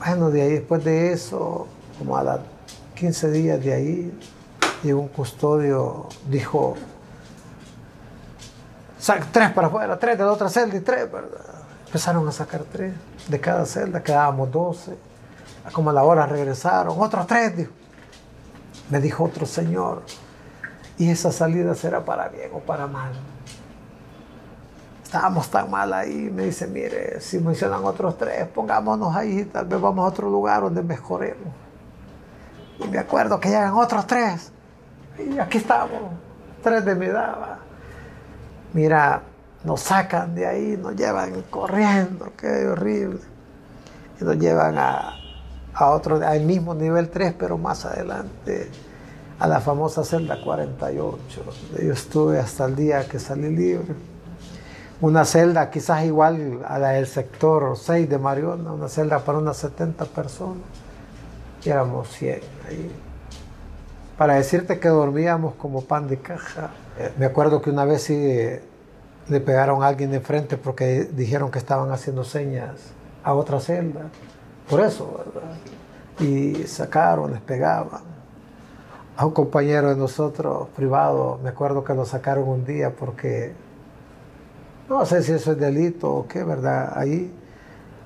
Bueno, 0.00 0.30
de 0.30 0.42
ahí 0.42 0.52
después 0.54 0.82
de 0.82 1.12
eso, 1.12 1.68
como 1.96 2.16
a 2.16 2.24
las 2.24 2.40
15 2.96 3.30
días 3.30 3.62
de 3.62 3.72
ahí, 3.72 4.18
llegó 4.82 5.02
un 5.02 5.08
custodio, 5.08 6.08
dijo, 6.28 6.74
tres 9.30 9.52
para 9.52 9.68
afuera, 9.68 9.96
tres 10.00 10.18
de 10.18 10.24
la 10.24 10.32
otra 10.32 10.48
celda 10.48 10.76
y 10.76 10.80
tres, 10.80 11.12
¿verdad? 11.12 11.53
Empezaron 11.94 12.26
a 12.26 12.32
sacar 12.32 12.64
tres 12.64 12.92
de 13.28 13.38
cada 13.38 13.64
celda, 13.64 14.02
quedábamos 14.02 14.50
doce. 14.50 14.98
Como 15.72 15.90
a 15.90 15.92
la 15.92 16.02
hora 16.02 16.26
regresaron, 16.26 17.00
otros 17.00 17.24
tres. 17.24 17.68
Me 18.90 18.98
dijo 18.98 19.22
otro 19.22 19.46
señor, 19.46 20.02
y 20.98 21.08
esa 21.08 21.30
salida 21.30 21.72
será 21.76 22.04
para 22.04 22.26
bien 22.26 22.50
o 22.52 22.58
para 22.58 22.88
mal. 22.88 23.12
Estábamos 25.04 25.48
tan 25.48 25.70
mal 25.70 25.92
ahí, 25.92 26.32
me 26.34 26.46
dice, 26.46 26.66
mire, 26.66 27.20
si 27.20 27.38
mencionan 27.38 27.84
otros 27.84 28.18
tres, 28.18 28.48
pongámonos 28.48 29.14
ahí, 29.14 29.44
tal 29.44 29.66
vez 29.66 29.80
vamos 29.80 30.04
a 30.04 30.08
otro 30.08 30.28
lugar 30.28 30.62
donde 30.62 30.82
mejoremos. 30.82 31.54
Y 32.80 32.88
me 32.88 32.98
acuerdo 32.98 33.38
que 33.38 33.50
llegan 33.50 33.74
otros 33.74 34.04
tres, 34.04 34.50
y 35.16 35.38
aquí 35.38 35.58
estamos, 35.58 36.10
tres 36.60 36.84
de 36.84 36.96
mi 36.96 37.06
edad. 37.06 37.58
Mira, 38.72 39.22
nos 39.64 39.80
sacan 39.80 40.34
de 40.34 40.46
ahí, 40.46 40.78
nos 40.80 40.94
llevan 40.94 41.42
corriendo, 41.50 42.32
qué 42.36 42.66
horrible. 42.66 43.20
Y 44.20 44.24
nos 44.24 44.36
llevan 44.36 44.76
a, 44.78 45.16
otro, 45.80 46.24
al 46.24 46.40
mismo 46.42 46.74
nivel 46.74 47.08
3, 47.08 47.34
pero 47.38 47.56
más 47.56 47.84
adelante, 47.86 48.70
a 49.38 49.48
la 49.48 49.60
famosa 49.60 50.04
celda 50.04 50.40
48. 50.42 51.18
Yo 51.82 51.92
estuve 51.92 52.38
hasta 52.38 52.66
el 52.66 52.76
día 52.76 53.08
que 53.08 53.18
salí 53.18 53.54
libre. 53.54 53.94
Una 55.00 55.24
celda 55.24 55.70
quizás 55.70 56.04
igual 56.04 56.60
a 56.66 56.78
la 56.78 56.90
del 56.90 57.06
sector 57.06 57.76
6 57.76 58.08
de 58.08 58.18
Mariona, 58.18 58.72
una 58.72 58.88
celda 58.88 59.18
para 59.18 59.38
unas 59.38 59.56
70 59.56 60.04
personas. 60.04 60.62
Éramos 61.64 62.08
100 62.10 62.40
ahí. 62.68 62.90
Para 64.16 64.34
decirte 64.34 64.78
que 64.78 64.88
dormíamos 64.88 65.54
como 65.54 65.82
pan 65.82 66.06
de 66.06 66.18
caja. 66.18 66.70
Eh, 66.98 67.12
me 67.18 67.26
acuerdo 67.26 67.60
que 67.60 67.70
una 67.70 67.84
vez 67.84 68.02
sí 68.02 68.14
le 69.28 69.40
pegaron 69.40 69.82
a 69.82 69.86
alguien 69.86 70.10
de 70.10 70.20
frente 70.20 70.56
porque 70.56 71.04
dijeron 71.04 71.50
que 71.50 71.58
estaban 71.58 71.90
haciendo 71.90 72.24
señas 72.24 72.92
a 73.22 73.34
otra 73.34 73.60
celda. 73.60 74.02
Por 74.68 74.80
eso, 74.80 75.24
¿verdad? 75.34 75.56
Y 76.20 76.66
sacaron, 76.66 77.32
les 77.32 77.40
pegaban. 77.40 78.02
a 79.16 79.26
un 79.26 79.32
compañero 79.32 79.90
de 79.90 79.96
nosotros 79.96 80.68
privado, 80.74 81.38
me 81.42 81.50
acuerdo 81.50 81.84
que 81.84 81.94
lo 81.94 82.04
sacaron 82.04 82.48
un 82.48 82.64
día 82.64 82.90
porque 82.90 83.52
no 84.88 85.06
sé 85.06 85.22
si 85.22 85.32
eso 85.32 85.52
es 85.52 85.58
delito 85.58 86.12
o 86.12 86.26
qué, 86.26 86.42
¿verdad? 86.42 86.92
Ahí 86.96 87.32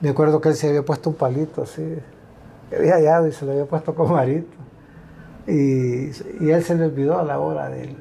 me 0.00 0.10
acuerdo 0.10 0.40
que 0.40 0.50
él 0.50 0.54
se 0.54 0.68
había 0.68 0.84
puesto 0.84 1.10
un 1.10 1.16
palito 1.16 1.62
así, 1.62 1.98
había 2.76 2.94
hallado 2.94 3.26
y 3.26 3.32
se 3.32 3.44
lo 3.44 3.52
había 3.52 3.64
puesto 3.64 3.94
con 3.94 4.12
marito. 4.12 4.56
Y, 5.46 6.10
y, 6.40 6.50
él 6.50 6.62
se 6.62 6.74
le 6.74 6.84
olvidó 6.84 7.18
a 7.18 7.22
la 7.22 7.38
hora 7.38 7.70
del 7.70 7.96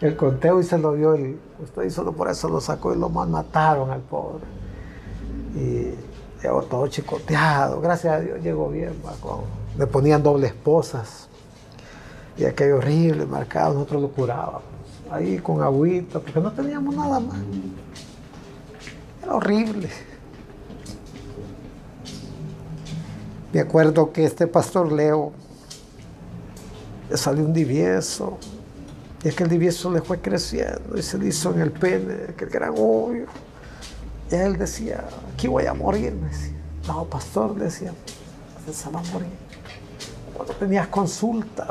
el 0.00 0.16
conteo 0.16 0.60
y 0.60 0.64
se 0.64 0.78
lo 0.78 0.94
dio 0.94 1.14
el 1.14 1.38
usted 1.58 1.84
y 1.84 1.90
solo 1.90 2.12
por 2.12 2.28
eso 2.28 2.48
lo 2.48 2.60
sacó 2.60 2.92
y 2.92 2.98
lo 2.98 3.08
mataron 3.08 3.90
al 3.90 4.00
pobre. 4.00 4.44
Y 5.54 5.94
llegó 6.42 6.62
todo 6.62 6.86
chicoteado, 6.86 7.80
gracias 7.80 8.14
a 8.14 8.20
Dios 8.20 8.40
llegó 8.42 8.68
bien, 8.68 8.92
le 9.78 9.86
ponían 9.86 10.22
doble 10.22 10.48
esposas 10.48 11.28
y 12.36 12.44
aquello 12.44 12.76
horrible, 12.76 13.26
marcado, 13.26 13.74
nosotros 13.74 14.02
lo 14.02 14.08
curábamos. 14.10 14.62
Ahí 15.10 15.38
con 15.38 15.62
agüita, 15.62 16.18
porque 16.18 16.40
no 16.40 16.52
teníamos 16.52 16.94
nada 16.94 17.20
más. 17.20 17.38
Era 19.22 19.34
horrible. 19.36 19.88
Me 23.52 23.60
acuerdo 23.60 24.12
que 24.12 24.24
este 24.24 24.46
pastor 24.46 24.92
Leo 24.92 25.32
le 27.08 27.16
salió 27.16 27.44
un 27.44 27.54
divieso. 27.54 28.36
Y 29.26 29.28
aquel 29.28 29.48
divieso 29.48 29.90
le 29.90 30.02
fue 30.02 30.20
creciendo 30.20 30.96
y 30.96 31.02
se 31.02 31.18
le 31.18 31.26
hizo 31.26 31.52
en 31.52 31.60
el 31.60 31.72
pene, 31.72 32.14
aquel 32.28 32.48
gran 32.48 32.74
hoyo. 32.78 33.24
Y 34.30 34.34
él 34.36 34.56
decía, 34.56 35.04
aquí 35.34 35.48
voy 35.48 35.66
a 35.66 35.74
morir. 35.74 36.14
Me 36.14 36.28
decía, 36.28 36.54
no, 36.86 37.06
pastor, 37.06 37.56
decía, 37.56 37.92
se 38.72 38.88
va 38.88 39.00
a 39.00 39.02
morir. 39.02 39.32
Cuando 40.32 40.54
tenías 40.54 40.86
consulta, 40.86 41.66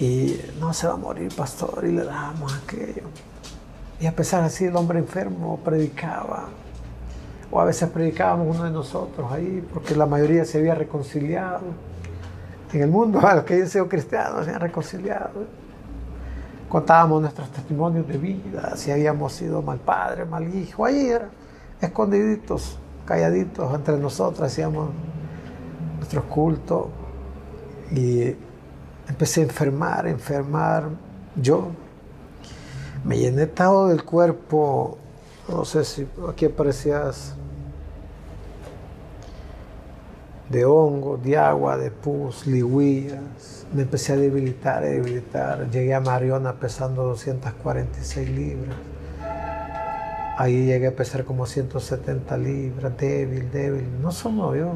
y 0.00 0.40
no 0.58 0.72
se 0.72 0.88
va 0.88 0.94
a 0.94 0.96
morir, 0.96 1.32
pastor, 1.36 1.84
y 1.86 1.92
le 1.92 2.02
damos 2.02 2.52
aquello. 2.56 3.04
Y 4.00 4.06
a 4.06 4.16
pesar 4.16 4.42
así, 4.42 4.64
el 4.64 4.74
hombre 4.74 4.98
enfermo 4.98 5.60
predicaba. 5.64 6.48
O 7.48 7.60
a 7.60 7.64
veces 7.64 7.88
predicábamos 7.90 8.56
uno 8.56 8.64
de 8.64 8.72
nosotros 8.72 9.30
ahí, 9.30 9.64
porque 9.72 9.94
la 9.94 10.06
mayoría 10.06 10.44
se 10.44 10.58
había 10.58 10.74
reconciliado. 10.74 11.60
En 12.72 12.82
el 12.82 12.88
mundo, 12.88 13.20
a 13.26 13.34
los 13.34 13.44
que 13.44 13.54
hayan 13.54 13.68
sido 13.68 13.88
cristianos, 13.88 14.44
se 14.44 14.50
habían 14.50 14.60
reconciliado. 14.60 15.46
Contábamos 16.68 17.20
nuestros 17.20 17.50
testimonios 17.50 18.08
de 18.08 18.16
vida, 18.16 18.76
si 18.76 18.90
habíamos 18.90 19.34
sido 19.34 19.60
mal 19.60 19.78
padre, 19.78 20.24
mal 20.24 20.54
hijo. 20.54 20.86
Ahí 20.86 21.08
era, 21.08 21.28
escondiditos, 21.80 22.78
calladitos 23.04 23.74
entre 23.74 23.98
nosotros, 23.98 24.40
hacíamos 24.40 24.88
nuestros 25.98 26.24
cultos. 26.24 26.86
Y 27.90 28.34
empecé 29.06 29.42
a 29.42 29.44
enfermar, 29.44 30.06
enfermar 30.06 30.84
yo. 31.36 31.68
Me 33.04 33.18
llené 33.18 33.46
todo 33.46 33.88
del 33.88 34.04
cuerpo, 34.04 34.96
no 35.48 35.66
sé 35.66 35.84
si 35.84 36.08
aquí 36.30 36.46
aparecías 36.46 37.34
de 40.52 40.66
hongo, 40.66 41.16
de 41.16 41.38
agua, 41.38 41.78
de 41.78 41.90
pus, 41.90 42.46
ligüillas. 42.46 43.66
Me 43.72 43.82
empecé 43.82 44.12
a 44.12 44.16
debilitar, 44.16 44.82
a 44.82 44.86
debilitar. 44.86 45.70
Llegué 45.70 45.94
a 45.94 46.00
Mariona 46.00 46.52
pesando 46.60 47.04
246 47.04 48.28
libras. 48.28 48.76
Ahí 50.36 50.66
llegué 50.66 50.88
a 50.88 50.94
pesar 50.94 51.24
como 51.24 51.46
170 51.46 52.36
libras, 52.36 52.96
débil, 52.98 53.50
débil. 53.50 53.86
No 54.02 54.12
solo 54.12 54.54
yo, 54.54 54.72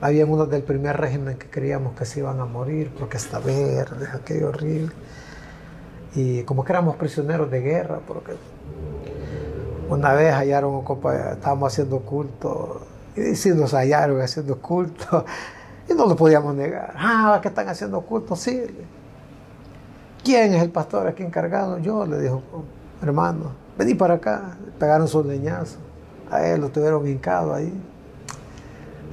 había 0.00 0.24
unos 0.24 0.48
del 0.48 0.62
primer 0.62 0.96
régimen 0.96 1.36
que 1.36 1.48
creíamos 1.48 1.96
que 1.96 2.04
se 2.04 2.20
iban 2.20 2.38
a 2.38 2.44
morir 2.44 2.92
porque 2.96 3.16
está 3.16 3.40
verde, 3.40 4.06
aquello 4.14 4.50
horrible. 4.50 4.92
Y 6.14 6.44
como 6.44 6.64
que 6.64 6.72
éramos 6.72 6.94
prisioneros 6.94 7.50
de 7.50 7.60
guerra, 7.60 7.98
porque 8.06 8.32
una 9.88 10.12
vez 10.12 10.32
hallaron 10.32 10.84
estábamos 11.32 11.72
haciendo 11.72 12.00
culto, 12.00 12.82
nos 13.54 13.72
hallaron 13.72 14.20
haciendo 14.20 14.60
culto, 14.60 15.24
y 15.88 15.94
no 15.94 16.06
lo 16.06 16.16
podíamos 16.16 16.54
negar. 16.54 16.94
Ah, 16.96 17.38
que 17.42 17.48
están 17.48 17.68
haciendo 17.68 18.00
culto, 18.02 18.36
sí. 18.36 18.62
¿Quién 20.22 20.54
es 20.54 20.62
el 20.62 20.70
pastor 20.70 21.06
aquí 21.06 21.22
encargado? 21.22 21.78
Yo, 21.78 22.04
le 22.04 22.20
dijo, 22.20 22.42
hermano, 23.02 23.52
vení 23.78 23.94
para 23.94 24.14
acá. 24.14 24.56
Pegaron 24.78 25.08
su 25.08 25.24
leñazo. 25.24 25.78
A 26.30 26.46
él 26.46 26.60
lo 26.60 26.68
tuvieron 26.68 27.06
hincado 27.06 27.54
ahí. 27.54 27.72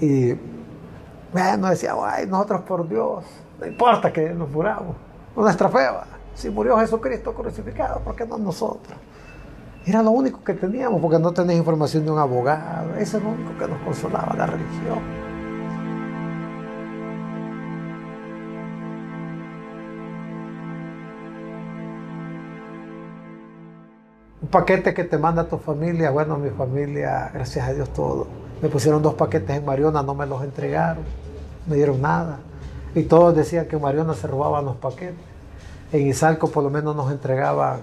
Y 0.01 0.33
bueno, 1.31 1.69
decía, 1.69 1.95
ay, 2.01 2.27
nosotros 2.27 2.61
por 2.61 2.87
Dios, 2.87 3.23
no 3.59 3.65
importa 3.65 4.11
que 4.11 4.29
nos 4.31 4.49
muramos, 4.49 4.95
nuestra 5.35 5.69
fe, 5.69 5.79
si 6.33 6.49
murió 6.49 6.77
Jesucristo 6.77 7.33
crucificado, 7.33 7.99
¿por 7.99 8.15
qué 8.15 8.25
no 8.25 8.37
nosotros? 8.37 8.97
Era 9.85 10.01
lo 10.01 10.11
único 10.11 10.43
que 10.43 10.53
teníamos, 10.53 10.99
porque 10.99 11.19
no 11.19 11.31
tenés 11.31 11.57
información 11.57 12.05
de 12.05 12.11
un 12.11 12.19
abogado, 12.19 12.95
eso 12.95 13.17
es 13.17 13.23
lo 13.23 13.29
único 13.29 13.57
que 13.57 13.67
nos 13.67 13.79
consolaba, 13.81 14.35
la 14.35 14.47
religión. 14.47 14.99
Un 24.41 24.47
paquete 24.49 24.93
que 24.93 25.03
te 25.03 25.17
manda 25.17 25.47
tu 25.47 25.57
familia, 25.57 26.11
bueno, 26.11 26.37
mi 26.37 26.49
familia, 26.49 27.29
gracias 27.33 27.67
a 27.67 27.73
Dios 27.73 27.89
todo. 27.93 28.27
Me 28.61 28.69
pusieron 28.69 29.01
dos 29.01 29.13
paquetes 29.13 29.57
en 29.57 29.65
Mariona, 29.65 30.01
no 30.01 30.15
me 30.15 30.25
los 30.25 30.43
entregaron 30.43 31.03
no 31.67 31.75
dieron 31.75 32.01
nada. 32.01 32.39
Y 32.93 33.03
todos 33.03 33.35
decían 33.35 33.67
que 33.67 33.77
Mariona 33.77 34.13
se 34.13 34.27
robaban 34.27 34.65
los 34.65 34.77
paquetes. 34.77 35.15
En 35.91 36.07
Izalco 36.07 36.49
por 36.49 36.63
lo 36.63 36.69
menos 36.69 36.95
nos 36.95 37.11
entregaban, 37.11 37.79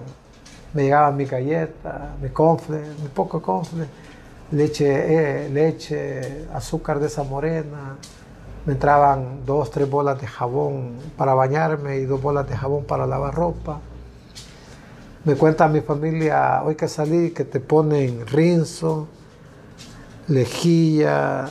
me 0.73 0.83
llegaban 0.83 1.15
mi 1.15 1.25
galleta, 1.25 2.15
mi 2.21 2.29
confle, 2.29 2.79
mi 3.01 3.07
poco 3.09 3.41
confle, 3.41 3.85
leche, 4.51 5.45
eh, 5.45 5.49
leche, 5.49 6.47
azúcar 6.53 6.99
de 6.99 7.07
esa 7.07 7.23
morena. 7.23 7.97
Me 8.65 8.73
entraban 8.73 9.45
dos, 9.45 9.69
tres 9.71 9.89
bolas 9.89 10.19
de 10.21 10.27
jabón 10.27 10.93
para 11.17 11.33
bañarme 11.33 11.97
y 11.97 12.05
dos 12.05 12.21
bolas 12.21 12.47
de 12.47 12.55
jabón 12.55 12.85
para 12.85 13.05
lavar 13.05 13.35
ropa. 13.35 13.79
Me 15.25 15.35
cuenta 15.35 15.67
mi 15.67 15.81
familia, 15.81 16.61
hoy 16.63 16.75
que 16.75 16.87
salí, 16.87 17.31
que 17.31 17.45
te 17.45 17.59
ponen 17.59 18.25
rinzo, 18.25 19.07
lejilla, 20.27 21.47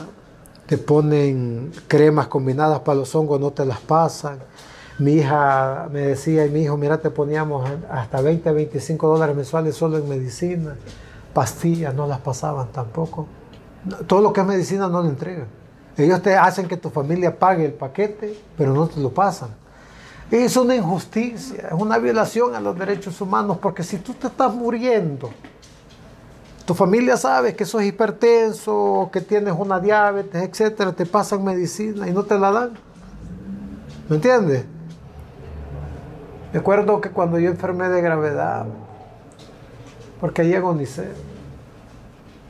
te 0.65 0.77
ponen 0.77 1.71
cremas 1.87 2.27
combinadas 2.27 2.79
para 2.79 2.99
los 2.99 3.13
hongos, 3.15 3.39
no 3.39 3.51
te 3.51 3.65
las 3.65 3.79
pasan. 3.79 4.39
Mi 4.99 5.13
hija 5.13 5.87
me 5.91 6.01
decía, 6.01 6.45
y 6.45 6.49
mi 6.49 6.63
hijo, 6.63 6.77
mira, 6.77 6.99
te 6.99 7.09
poníamos 7.09 7.67
hasta 7.89 8.21
20, 8.21 8.51
25 8.51 9.07
dólares 9.07 9.35
mensuales 9.35 9.75
solo 9.75 9.97
en 9.97 10.07
medicina. 10.07 10.75
Pastillas 11.33 11.95
no 11.95 12.05
las 12.05 12.19
pasaban 12.19 12.67
tampoco. 12.71 13.27
Todo 14.05 14.21
lo 14.21 14.31
que 14.31 14.41
es 14.41 14.47
medicina 14.47 14.87
no 14.87 15.01
lo 15.01 15.09
entregan. 15.09 15.47
Ellos 15.97 16.21
te 16.21 16.35
hacen 16.35 16.67
que 16.67 16.77
tu 16.77 16.89
familia 16.89 17.37
pague 17.37 17.65
el 17.65 17.73
paquete, 17.73 18.39
pero 18.57 18.73
no 18.73 18.87
te 18.87 18.99
lo 18.99 19.09
pasan. 19.09 19.49
Es 20.31 20.57
una 20.57 20.75
injusticia, 20.75 21.67
es 21.67 21.73
una 21.73 21.97
violación 21.97 22.55
a 22.55 22.59
los 22.59 22.77
derechos 22.77 23.19
humanos, 23.21 23.57
porque 23.61 23.83
si 23.83 23.97
tú 23.97 24.13
te 24.13 24.27
estás 24.27 24.53
muriendo, 24.53 25.29
tu 26.65 26.73
familia 26.73 27.17
sabe 27.17 27.55
que 27.55 27.65
sos 27.65 27.83
hipertenso, 27.83 29.09
que 29.11 29.21
tienes 29.21 29.53
una 29.57 29.79
diabetes, 29.79 30.41
etcétera, 30.41 30.93
te 30.93 31.05
pasan 31.05 31.43
medicina 31.43 32.07
y 32.07 32.11
no 32.11 32.23
te 32.23 32.39
la 32.39 32.51
dan. 32.51 32.71
¿Me 34.09 34.15
entiendes? 34.15 34.65
Me 36.53 36.59
acuerdo 36.59 37.01
que 37.01 37.09
cuando 37.09 37.39
yo 37.39 37.49
enfermé 37.49 37.89
de 37.89 38.01
gravedad, 38.01 38.65
porque 40.21 40.43
ahí 40.43 40.53
agonicé. 40.53 41.07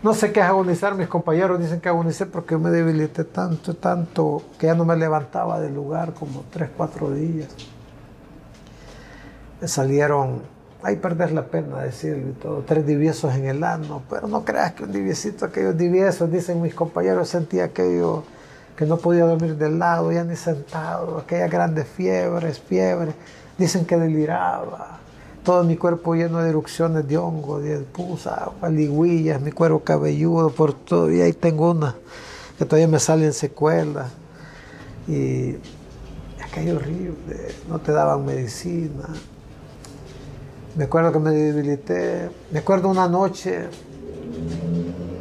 No 0.03 0.13
sé 0.13 0.33
qué 0.33 0.41
es 0.41 0.45
agonizar, 0.45 0.95
mis 0.95 1.07
compañeros 1.07 1.59
dicen 1.59 1.79
que 1.79 1.87
agonicé 1.87 2.25
porque 2.25 2.57
me 2.57 2.69
debilité 2.69 3.23
tanto, 3.23 3.73
tanto, 3.75 4.43
que 4.59 4.67
ya 4.67 4.75
no 4.75 4.83
me 4.83 4.97
levantaba 4.97 5.61
del 5.61 5.73
lugar 5.73 6.13
como 6.13 6.43
tres, 6.51 6.69
cuatro 6.75 7.09
días. 7.11 7.47
Me 9.61 9.67
salieron 9.69 10.41
Ahí 10.83 10.97
perdés 10.97 11.31
la 11.31 11.45
pena 11.45 11.79
decirlo 11.79 12.31
y 12.31 12.33
todo. 12.33 12.63
Tres 12.67 12.85
diviesos 12.85 13.33
en 13.35 13.45
el 13.45 13.63
ano, 13.63 14.03
pero 14.09 14.27
no 14.27 14.43
creas 14.43 14.73
que 14.73 14.83
un 14.83 14.91
diviesito, 14.91 15.45
aquellos 15.45 15.77
diviesos, 15.77 16.29
dicen 16.29 16.61
mis 16.61 16.75
compañeros, 16.75 17.29
sentía 17.29 17.65
aquello 17.65 18.25
que 18.75 18.85
no 18.85 18.97
podía 18.97 19.23
dormir 19.23 19.55
del 19.55 19.79
lado, 19.79 20.11
ya 20.11 20.25
ni 20.25 20.35
sentado, 20.35 21.19
aquellas 21.19 21.49
grandes 21.49 21.87
fiebres, 21.87 22.59
fiebre. 22.59 23.13
Dicen 23.57 23.85
que 23.85 23.97
deliraba. 23.97 24.99
Todo 25.43 25.63
mi 25.63 25.75
cuerpo 25.75 26.15
lleno 26.15 26.39
de 26.39 26.49
erupciones 26.49 27.07
de 27.07 27.17
hongo, 27.17 27.59
de 27.59 27.79
pus, 27.79 28.27
agua, 28.27 28.69
ligüillas, 28.69 29.41
mi 29.41 29.51
cuero 29.51 29.83
cabelludo, 29.83 30.49
por 30.51 30.73
todo. 30.73 31.11
Y 31.11 31.21
ahí 31.21 31.33
tengo 31.33 31.71
una 31.71 31.95
que 32.57 32.65
todavía 32.65 32.87
me 32.87 32.99
salen 32.99 33.33
secuelas. 33.33 34.11
Y 35.07 35.57
aquello 36.43 36.77
horrible, 36.77 37.55
no 37.67 37.79
te 37.79 37.91
daban 37.91 38.25
medicina 38.25 39.09
me 40.75 40.85
acuerdo 40.85 41.11
que 41.11 41.19
me 41.19 41.31
debilité. 41.31 42.29
Me 42.51 42.59
acuerdo 42.59 42.89
una 42.89 43.07
noche, 43.07 43.67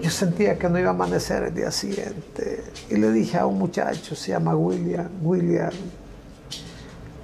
yo 0.00 0.10
sentía 0.10 0.58
que 0.58 0.68
no 0.68 0.78
iba 0.78 0.90
a 0.90 0.94
amanecer 0.94 1.42
el 1.44 1.54
día 1.54 1.70
siguiente. 1.70 2.64
Y 2.88 2.96
le 2.96 3.12
dije 3.12 3.38
a 3.38 3.46
un 3.46 3.58
muchacho, 3.58 4.14
se 4.14 4.30
llama 4.30 4.56
William, 4.56 5.10
William, 5.22 5.72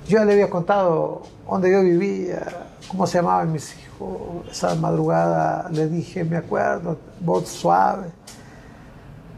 Yo 0.09 0.25
le 0.25 0.33
había 0.33 0.49
contado 0.49 1.21
dónde 1.47 1.71
yo 1.71 1.83
vivía, 1.83 2.41
cómo 2.89 3.07
se 3.07 3.19
llamaban 3.19 3.53
mis 3.53 3.75
hijos. 3.77 4.49
Esa 4.51 4.75
madrugada 4.75 5.69
le 5.71 5.87
dije, 5.87 6.25
me 6.25 6.39
acuerdo, 6.39 6.97
voz 7.21 7.47
suave. 7.47 8.11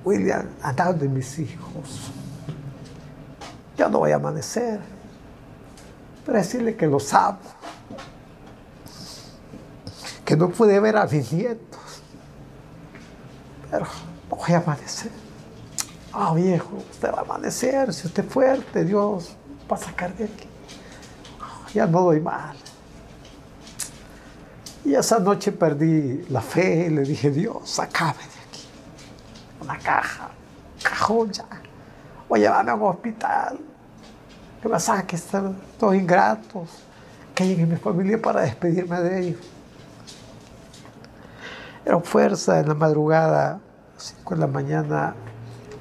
William, 0.05 0.47
anda 0.63 0.93
de 0.93 1.09
mis 1.09 1.41
hijos. 1.41 2.13
Ya 3.77 3.89
no 3.89 3.99
voy 3.99 4.13
a 4.13 4.15
amanecer. 4.15 4.79
Pero 6.25 6.39
decirle 6.39 6.77
que 6.77 6.87
los 6.87 7.13
amo. 7.15 7.41
Que 10.25 10.37
no 10.37 10.51
pude 10.51 10.79
ver 10.79 10.97
a 10.97 11.07
mis 11.07 11.33
nietos. 11.33 12.03
Pero 13.73 13.87
voy 14.29 14.53
a 14.53 14.59
amanecer. 14.59 15.11
Ah, 16.13 16.33
viejo, 16.33 16.77
usted 16.93 17.13
va 17.13 17.19
a 17.19 17.23
amanecer. 17.23 17.93
Si 17.93 18.07
usted 18.07 18.25
es 18.25 18.33
fuerte, 18.33 18.85
Dios 18.85 19.37
va 19.69 19.75
a 19.75 19.81
sacar 19.81 20.15
de 20.15 20.27
aquí 20.27 20.50
ya 21.75 21.87
no 21.87 22.03
doy 22.03 22.21
mal. 22.21 22.57
Y 24.85 24.95
esa 24.95 25.19
noche 25.19 25.53
perdí 25.53 26.25
la 26.31 26.41
fe 26.41 26.87
y 26.87 26.91
le 26.91 27.03
dije, 27.03 27.31
Dios, 27.31 27.69
sacame 27.69 28.19
de 28.19 28.49
aquí. 28.49 28.69
Una 29.61 29.79
caja, 29.79 30.31
cajón 30.83 31.31
ya. 31.31 31.45
O 32.29 32.37
llévame 32.37 32.71
a 32.71 32.75
un 32.75 32.83
hospital. 32.83 33.59
Que 34.63 34.69
me 34.69 34.81
saque 34.81 35.17
estos 35.17 35.95
ingratos. 35.95 36.69
Que 37.35 37.47
llegue 37.47 37.67
mi 37.67 37.77
familia 37.77 38.21
para 38.21 38.43
despedirme 38.43 39.01
de 39.01 39.21
ellos. 39.21 39.41
Era 41.85 41.99
fuerza 42.01 42.61
en 42.61 42.69
la 42.69 42.75
madrugada, 42.75 43.59
5 43.97 44.35
de 44.35 44.41
la 44.41 44.47
mañana, 44.47 45.15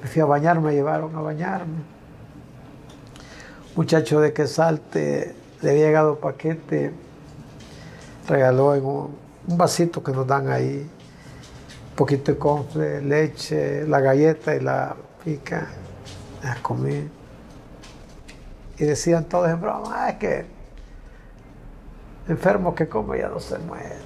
me 0.02 0.08
fui 0.08 0.22
a 0.22 0.24
bañar, 0.24 0.60
me 0.60 0.72
llevaron 0.72 1.14
a 1.14 1.20
bañarme. 1.20 1.78
Muchacho 3.76 4.20
de 4.20 4.32
que 4.32 4.46
salte 4.46 5.36
le 5.62 5.70
había 5.70 5.86
llegado 5.86 6.18
paquete, 6.18 6.92
regaló 8.28 8.74
en 8.74 8.84
un, 8.84 9.30
vasito 9.46 10.02
que 10.02 10.12
nos 10.12 10.26
dan 10.26 10.48
ahí, 10.48 10.88
un 11.90 11.96
poquito 11.96 12.32
de 12.32 12.38
confle, 12.38 13.02
leche, 13.02 13.86
la 13.86 14.00
galleta 14.00 14.54
y 14.54 14.60
la 14.60 14.94
pica, 15.24 15.68
la 16.42 16.56
comí. 16.62 17.08
Y 18.78 18.84
decían 18.84 19.24
todos 19.24 19.48
en 19.50 19.60
broma, 19.60 19.90
ah, 19.92 20.10
es 20.10 20.16
que 20.16 20.46
enfermo 22.28 22.74
que 22.74 22.88
come 22.88 23.18
ya 23.18 23.28
no 23.28 23.40
se 23.40 23.58
muere. 23.58 23.96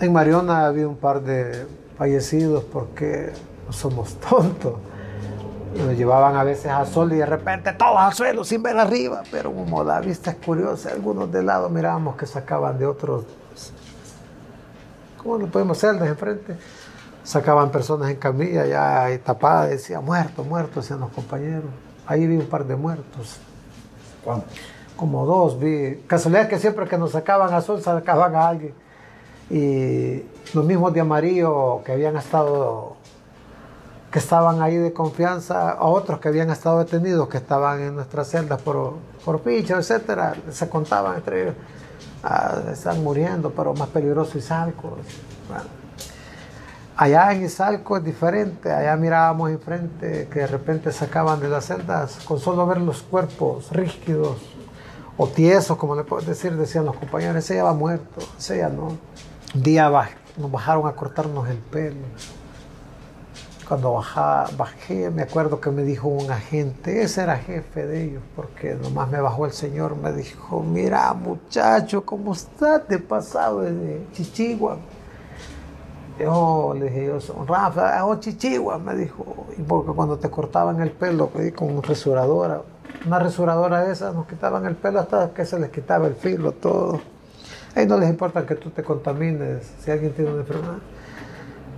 En 0.00 0.12
Mariona 0.12 0.66
había 0.66 0.86
un 0.86 0.96
par 0.96 1.22
de 1.22 1.66
fallecidos 1.96 2.64
porque 2.64 3.32
no 3.66 3.72
somos 3.72 4.14
tontos. 4.28 4.74
Y 5.74 5.78
nos 5.80 5.96
llevaban 5.96 6.36
a 6.36 6.44
veces 6.44 6.66
al 6.66 6.86
sol 6.86 7.12
y 7.12 7.16
de 7.16 7.26
repente 7.26 7.72
todos 7.72 7.98
al 7.98 8.12
suelo 8.12 8.44
sin 8.44 8.62
ver 8.62 8.78
arriba, 8.78 9.22
pero 9.30 9.52
como 9.52 9.84
la 9.84 10.00
vista 10.00 10.30
es 10.30 10.36
curiosa, 10.36 10.90
algunos 10.90 11.30
de 11.30 11.42
lado 11.42 11.68
mirábamos 11.68 12.16
que 12.16 12.26
sacaban 12.26 12.78
de 12.78 12.86
otros, 12.86 13.24
¿cómo 15.22 15.38
lo 15.38 15.46
podemos 15.46 15.76
hacer 15.76 16.00
de 16.00 16.08
enfrente? 16.08 16.56
Sacaban 17.22 17.70
personas 17.70 18.10
en 18.10 18.16
camilla 18.16 18.64
ya 18.66 19.18
tapadas, 19.22 19.70
decía 19.70 20.00
muerto, 20.00 20.42
muerto, 20.42 20.80
decían 20.80 21.00
los 21.00 21.10
compañeros. 21.10 21.70
Ahí 22.06 22.26
vi 22.26 22.36
un 22.36 22.46
par 22.46 22.64
de 22.64 22.74
muertos. 22.74 23.38
¿Cuántos? 24.24 24.50
Como 24.96 25.26
dos, 25.26 25.60
vi. 25.60 26.02
Casualidad 26.06 26.48
que 26.48 26.58
siempre 26.58 26.88
que 26.88 26.96
nos 26.96 27.12
sacaban 27.12 27.52
al 27.52 27.62
sol 27.62 27.82
sacaban 27.82 28.34
a 28.34 28.48
alguien. 28.48 28.72
Y 29.50 30.22
los 30.54 30.64
mismos 30.64 30.92
de 30.94 31.00
amarillo 31.00 31.82
que 31.84 31.92
habían 31.92 32.16
estado 32.16 32.96
que 34.10 34.18
estaban 34.18 34.62
ahí 34.62 34.76
de 34.76 34.92
confianza, 34.92 35.72
a 35.72 35.84
otros 35.84 36.18
que 36.18 36.28
habían 36.28 36.50
estado 36.50 36.78
detenidos, 36.78 37.28
que 37.28 37.36
estaban 37.36 37.80
en 37.80 37.94
nuestras 37.94 38.28
celdas 38.28 38.60
por, 38.62 38.94
por 39.24 39.40
picho, 39.40 39.76
etcétera, 39.76 40.34
se 40.50 40.68
contaban 40.68 41.16
entre 41.16 41.42
ellos, 41.42 41.54
ah, 42.22 42.58
están 42.72 43.04
muriendo, 43.04 43.50
pero 43.50 43.74
más 43.74 43.88
peligroso 43.88 44.38
Izalco. 44.38 44.96
Allá 46.96 47.32
en 47.32 47.44
Izalco 47.44 47.98
es 47.98 48.04
diferente, 48.04 48.72
allá 48.72 48.96
mirábamos 48.96 49.50
enfrente 49.50 50.26
que 50.32 50.40
de 50.40 50.46
repente 50.46 50.90
sacaban 50.90 51.38
de 51.38 51.48
las 51.48 51.66
celdas 51.66 52.18
con 52.24 52.40
solo 52.40 52.66
ver 52.66 52.80
los 52.80 53.02
cuerpos 53.02 53.70
rígidos 53.70 54.38
o 55.16 55.28
tiesos, 55.28 55.76
como 55.76 55.94
le 55.94 56.04
puedo 56.04 56.22
decir, 56.22 56.56
decían 56.56 56.86
los 56.86 56.96
compañeros, 56.96 57.36
ese 57.36 57.56
ya 57.56 57.64
va 57.64 57.74
muerto, 57.74 58.20
ese 58.38 58.58
ya 58.58 58.68
no. 58.68 58.96
Un 59.54 59.62
día 59.62 59.90
nos 60.36 60.50
bajaron 60.50 60.86
a 60.86 60.92
cortarnos 60.92 61.48
el 61.48 61.58
pelo 61.58 61.96
cuando 63.68 64.02
bajé, 64.56 65.10
me 65.10 65.22
acuerdo 65.22 65.60
que 65.60 65.70
me 65.70 65.82
dijo 65.82 66.08
un 66.08 66.30
agente, 66.30 67.02
ese 67.02 67.22
era 67.22 67.36
jefe 67.36 67.86
de 67.86 68.04
ellos, 68.04 68.22
porque 68.34 68.74
nomás 68.74 69.10
me 69.10 69.20
bajó 69.20 69.44
el 69.44 69.52
señor, 69.52 69.94
me 69.96 70.10
dijo, 70.12 70.62
mira 70.62 71.12
muchacho, 71.12 72.02
¿cómo 72.02 72.32
estás 72.32 72.88
de 72.88 72.98
pasado 72.98 73.60
de 73.60 74.06
Chichigua? 74.14 74.78
Yo 76.18 76.74
le 76.78 76.86
dije, 76.86 77.06
yo 77.06 77.20
soy 77.20 77.46
Rafa, 77.46 78.04
oh 78.06 78.16
Chichigua, 78.18 78.78
me 78.78 78.96
dijo, 78.96 79.46
y 79.58 79.62
porque 79.62 79.92
cuando 79.92 80.16
te 80.18 80.30
cortaban 80.30 80.80
el 80.80 80.90
pelo 80.90 81.30
con 81.54 81.70
una 81.70 81.82
resuradora, 81.82 82.62
una 83.06 83.18
resuradora 83.18 83.84
de 83.84 83.92
esas, 83.92 84.14
nos 84.14 84.26
quitaban 84.26 84.64
el 84.64 84.76
pelo 84.76 85.00
hasta 85.00 85.34
que 85.34 85.44
se 85.44 85.58
les 85.60 85.70
quitaba 85.70 86.06
el 86.06 86.14
filo, 86.14 86.52
todo. 86.52 87.00
Ahí 87.74 87.86
no 87.86 87.98
les 87.98 88.08
importa 88.08 88.46
que 88.46 88.54
tú 88.54 88.70
te 88.70 88.82
contamines 88.82 89.70
si 89.84 89.90
alguien 89.90 90.12
tiene 90.14 90.30
una 90.30 90.40
enfermedad 90.40 90.78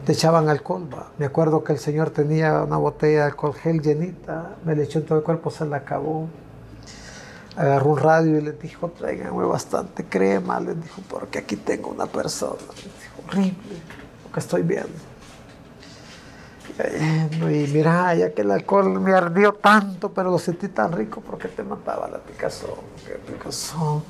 te 0.05 0.13
echaban 0.13 0.49
alcohol. 0.49 0.89
Me 1.19 1.27
acuerdo 1.27 1.63
que 1.65 1.73
el 1.73 1.79
señor 1.79 2.11
tenía 2.11 2.63
una 2.63 2.77
botella 2.77 3.19
de 3.19 3.25
alcohol 3.25 3.55
gel 3.55 3.81
llenita, 3.81 4.57
me 4.65 4.75
le 4.75 4.85
echó 4.85 4.99
en 4.99 5.07
todo 5.07 5.19
el 5.19 5.25
cuerpo, 5.25 5.51
se 5.51 5.67
la 5.67 5.79
acabó. 5.79 6.29
Agarró 7.57 7.91
un 7.91 7.99
radio 7.99 8.39
y 8.39 8.43
le 8.43 8.53
dijo, 8.53 8.89
tráiganme 8.89 9.45
bastante 9.45 10.05
crema, 10.05 10.61
le 10.61 10.75
dijo, 10.75 11.03
porque 11.09 11.41
aquí 11.41 11.57
tengo 11.57 11.91
una 11.91 12.07
persona. 12.07 12.61
Le 12.77 12.83
dijo, 12.83 13.23
horrible 13.29 13.77
lo 14.25 14.33
que 14.33 14.41
estoy 14.41 14.63
viendo. 14.63 15.11
Y, 17.51 17.71
mira, 17.73 18.15
ya 18.15 18.33
que 18.33 18.43
el 18.43 18.51
alcohol 18.51 19.01
me 19.01 19.13
ardió 19.13 19.53
tanto, 19.53 20.13
pero 20.13 20.31
lo 20.31 20.39
sentí 20.39 20.69
tan 20.69 20.93
rico 20.93 21.21
porque 21.21 21.49
te 21.49 21.63
mataba 21.63 22.09
la 22.09 22.19
picazón, 22.19 22.79
picazón. 23.27 24.03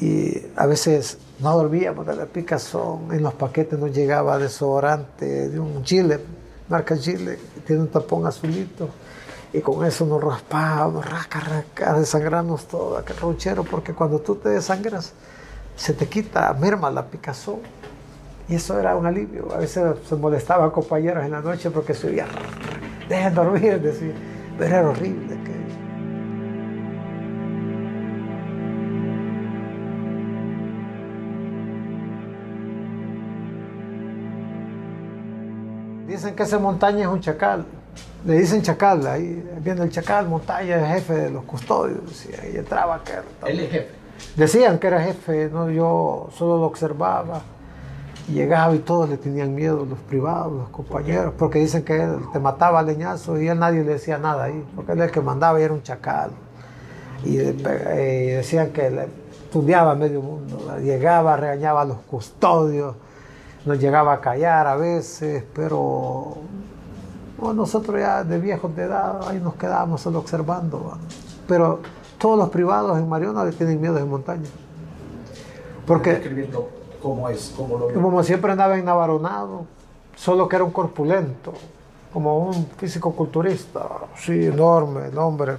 Y 0.00 0.40
a 0.56 0.66
veces 0.66 1.18
no 1.40 1.56
dormíamos 1.56 2.06
de 2.06 2.16
la 2.16 2.26
picazón, 2.26 3.12
en 3.12 3.22
los 3.22 3.34
paquetes 3.34 3.78
nos 3.78 3.92
llegaba 3.92 4.38
desodorante 4.38 5.48
de 5.48 5.60
un 5.60 5.82
Chile, 5.84 6.20
marca 6.68 6.98
Chile, 6.98 7.38
tiene 7.66 7.82
un 7.82 7.88
tapón 7.88 8.26
azulito, 8.26 8.88
y 9.52 9.60
con 9.60 9.84
eso 9.84 10.04
nos 10.04 10.22
raspábamos, 10.22 11.08
raca, 11.08 11.40
raca, 11.40 11.94
desangrarnos 11.94 12.66
todo, 12.66 12.98
aquel 12.98 13.16
ronchero, 13.16 13.64
porque 13.64 13.94
cuando 13.94 14.18
tú 14.18 14.34
te 14.36 14.50
desangras, 14.50 15.12
se 15.76 15.94
te 15.94 16.06
quita, 16.06 16.52
merma 16.54 16.90
la 16.90 17.06
picazón. 17.06 17.60
Y 18.48 18.56
eso 18.56 18.78
era 18.78 18.96
un 18.96 19.06
alivio. 19.06 19.52
A 19.54 19.58
veces 19.58 19.84
se 20.08 20.16
molestaban 20.16 20.70
compañeros 20.70 21.24
en 21.24 21.30
la 21.30 21.40
noche 21.40 21.70
porque 21.70 21.94
se 21.94 22.08
oía, 22.08 22.26
dejen 23.08 23.34
dormir, 23.34 23.80
decir, 23.80 24.14
pero 24.58 24.76
era 24.76 24.88
horrible. 24.88 25.37
Dicen 36.18 36.34
que 36.34 36.42
esa 36.42 36.58
montaña 36.58 37.02
es 37.02 37.06
un 37.06 37.20
chacal. 37.20 37.64
Le 38.26 38.40
dicen 38.40 38.60
chacal, 38.60 39.06
ahí 39.06 39.40
viene 39.60 39.84
el 39.84 39.90
chacal, 39.92 40.26
montaña, 40.26 40.74
es 40.74 40.94
jefe 40.94 41.14
de 41.14 41.30
los 41.30 41.44
custodios. 41.44 42.26
Y 42.26 42.34
ahí 42.40 42.56
entraba 42.56 42.96
aquel. 42.96 43.22
Él 43.46 43.60
es 43.60 43.70
jefe. 43.70 43.88
Decían 44.34 44.80
que 44.80 44.88
era 44.88 45.00
jefe, 45.00 45.48
no, 45.48 45.70
yo 45.70 46.28
solo 46.36 46.56
lo 46.56 46.64
observaba. 46.64 47.42
Y 48.28 48.32
llegaba 48.32 48.74
y 48.74 48.80
todos 48.80 49.08
le 49.08 49.16
tenían 49.16 49.54
miedo, 49.54 49.86
los 49.88 50.00
privados, 50.00 50.52
los 50.52 50.68
compañeros, 50.70 51.34
porque 51.38 51.60
dicen 51.60 51.84
que 51.84 52.02
él 52.02 52.18
te 52.32 52.40
mataba 52.40 52.80
a 52.80 52.82
leñazo 52.82 53.40
y 53.40 53.46
él 53.46 53.56
nadie 53.56 53.84
le 53.84 53.92
decía 53.92 54.18
nada 54.18 54.42
ahí, 54.42 54.64
porque 54.74 54.92
él 54.92 54.98
es 54.98 55.04
el 55.04 55.10
que 55.12 55.20
mandaba 55.20 55.60
y 55.60 55.62
era 55.62 55.72
un 55.72 55.84
chacal. 55.84 56.32
Y 57.24 57.36
eh, 57.38 58.34
decían 58.38 58.72
que 58.72 58.90
le 58.90 59.06
estudiaba 59.44 59.94
medio 59.94 60.20
mundo, 60.20 60.58
llegaba, 60.82 61.36
regañaba 61.36 61.82
a 61.82 61.84
los 61.84 61.98
custodios 61.98 62.96
nos 63.64 63.78
llegaba 63.78 64.14
a 64.14 64.20
callar 64.20 64.66
a 64.66 64.76
veces, 64.76 65.44
pero 65.54 66.38
nosotros 67.54 68.00
ya 68.00 68.24
de 68.24 68.38
viejos 68.38 68.74
de 68.74 68.84
edad, 68.84 69.20
ahí 69.28 69.38
nos 69.40 69.54
quedábamos 69.54 70.00
solo 70.00 70.18
observando. 70.18 70.98
Pero 71.46 71.80
todos 72.18 72.38
los 72.38 72.50
privados 72.50 72.98
en 72.98 73.08
Mariona 73.08 73.44
le 73.44 73.52
tienen 73.52 73.80
miedo 73.80 73.94
de 73.94 74.04
montaña. 74.04 74.48
Porque, 75.86 76.48
cómo 77.00 77.28
es, 77.28 77.54
cómo 77.56 77.78
lo 77.78 77.92
Como 77.92 78.22
siempre 78.22 78.52
andaba 78.52 78.76
enavaronado, 78.76 79.64
solo 80.16 80.48
que 80.48 80.56
era 80.56 80.64
un 80.64 80.72
corpulento, 80.72 81.52
como 82.12 82.38
un 82.38 82.66
físico 82.76 83.12
culturista, 83.12 83.86
sí, 84.16 84.46
enorme, 84.46 85.06
el 85.06 85.18
hombre. 85.18 85.56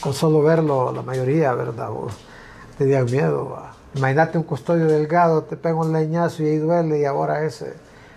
Con 0.00 0.12
solo 0.12 0.42
verlo, 0.42 0.92
la 0.92 1.00
mayoría, 1.00 1.54
¿verdad? 1.54 1.88
Tenían 2.76 3.06
miedo. 3.06 3.73
Imagínate 3.94 4.38
un 4.38 4.44
custodio 4.44 4.86
delgado, 4.86 5.42
te 5.44 5.56
pega 5.56 5.76
un 5.76 5.92
leñazo 5.92 6.42
y 6.42 6.46
ahí 6.46 6.58
duele 6.58 6.98
y 6.98 7.04
ahora 7.04 7.44
ese. 7.44 7.74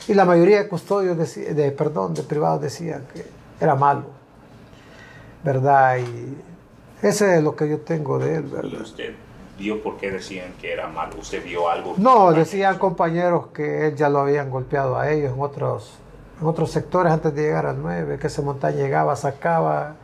Y 0.07 0.13
la 0.13 0.25
mayoría 0.25 0.57
de 0.57 0.67
custodios, 0.67 1.17
de, 1.17 1.71
perdón, 1.71 2.13
de 2.13 2.23
privados 2.23 2.61
decían 2.61 3.05
que 3.13 3.25
era 3.59 3.75
malo, 3.75 4.05
¿verdad? 5.43 5.97
Y 5.97 6.37
Ese 7.01 7.37
es 7.37 7.43
lo 7.43 7.55
que 7.55 7.69
yo 7.69 7.79
tengo 7.81 8.17
de 8.17 8.35
él, 8.35 8.43
¿verdad? 8.43 8.71
¿Y 8.71 8.81
usted 8.81 9.13
vio 9.57 9.81
por 9.83 9.97
qué 9.97 10.11
decían 10.11 10.53
que 10.59 10.71
era 10.71 10.87
malo? 10.87 11.15
¿Usted 11.19 11.43
vio 11.43 11.69
algo? 11.69 11.93
No, 11.97 12.31
decían 12.31 12.79
compañeros 12.79 13.47
que 13.53 13.87
él 13.87 13.95
ya 13.95 14.09
lo 14.09 14.19
habían 14.19 14.49
golpeado 14.49 14.97
a 14.97 15.11
ellos 15.11 15.33
en 15.33 15.41
otros, 15.41 15.93
en 16.41 16.47
otros 16.47 16.71
sectores 16.71 17.11
antes 17.11 17.35
de 17.35 17.41
llegar 17.43 17.65
al 17.65 17.81
9, 17.81 18.17
que 18.17 18.27
ese 18.27 18.41
montaña 18.41 18.77
llegaba, 18.77 19.15
sacaba 19.15 19.95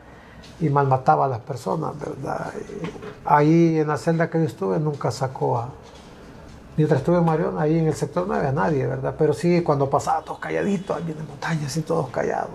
y 0.60 0.70
malmataba 0.70 1.26
a 1.26 1.28
las 1.28 1.40
personas, 1.40 1.94
¿verdad? 2.00 2.52
Y 2.56 2.90
ahí 3.26 3.80
en 3.80 3.88
la 3.88 3.98
celda 3.98 4.30
que 4.30 4.40
yo 4.40 4.46
estuve 4.46 4.80
nunca 4.80 5.12
sacó 5.12 5.58
a... 5.58 5.70
Mientras 6.78 7.02
estuve 7.02 7.18
en 7.18 7.26
Marión, 7.26 7.60
ahí 7.60 7.78
en 7.78 7.88
el 7.88 7.94
sector 7.94 8.28
no 8.28 8.34
había 8.34 8.52
nadie, 8.52 8.88
¿verdad? 8.88 9.14
Pero 9.18 9.34
sí, 9.34 9.62
cuando 9.62 9.90
pasaba 9.90 10.22
todos 10.22 10.40
calladitos, 10.40 10.98
allí 10.98 11.12
en 11.12 11.28
montaña, 11.28 11.68
así 11.68 11.82
todos 11.82 12.10
callados, 12.10 12.50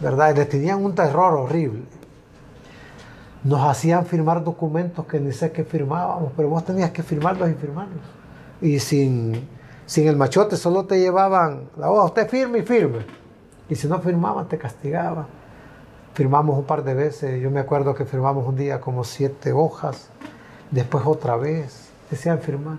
¿verdad? 0.00 0.34
Y 0.34 0.38
les 0.38 0.48
tenían 0.48 0.84
un 0.84 0.94
terror 0.94 1.34
horrible. 1.34 1.82
Nos 3.44 3.60
hacían 3.62 4.04
firmar 4.04 4.42
documentos 4.42 5.06
que 5.06 5.20
ni 5.20 5.32
sé 5.32 5.52
qué 5.52 5.64
firmábamos, 5.64 6.32
pero 6.36 6.48
vos 6.48 6.64
tenías 6.64 6.90
que 6.90 7.02
firmarlos 7.02 7.50
y 7.50 7.54
firmarlos. 7.54 8.02
Y 8.60 8.78
sin, 8.80 9.48
sin 9.86 10.08
el 10.08 10.16
machote 10.16 10.56
solo 10.56 10.84
te 10.84 10.98
llevaban 10.98 11.70
la 11.76 11.90
hoja, 11.90 12.04
usted 12.04 12.28
firme 12.28 12.58
y 12.58 12.62
firme. 12.62 13.06
Y 13.68 13.76
si 13.76 13.86
no 13.86 14.00
firmaban, 14.00 14.48
te 14.48 14.58
castigaban. 14.58 15.39
Firmamos 16.14 16.58
un 16.58 16.64
par 16.64 16.82
de 16.82 16.94
veces, 16.94 17.40
yo 17.40 17.50
me 17.50 17.60
acuerdo 17.60 17.94
que 17.94 18.04
firmamos 18.04 18.46
un 18.46 18.56
día 18.56 18.80
como 18.80 19.04
siete 19.04 19.52
hojas, 19.52 20.08
después 20.70 21.04
otra 21.06 21.36
vez, 21.36 21.90
decían 22.10 22.40
firmar. 22.40 22.78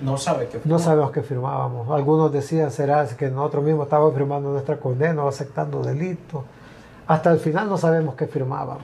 No 0.00 0.16
sabe 0.16 0.48
que 0.48 0.60
No 0.64 0.78
sabemos 0.78 1.10
qué 1.10 1.22
firmábamos. 1.22 1.90
Algunos 1.90 2.32
decían, 2.32 2.70
será 2.70 3.06
que 3.06 3.28
nosotros 3.28 3.62
mismos 3.64 3.84
estábamos 3.84 4.14
firmando 4.14 4.50
nuestra 4.50 4.78
condena 4.78 5.24
o 5.24 5.28
aceptando 5.28 5.82
delitos. 5.82 6.42
Hasta 7.06 7.30
el 7.30 7.38
final 7.38 7.68
no 7.68 7.76
sabemos 7.76 8.14
qué 8.14 8.26
firmábamos. 8.26 8.82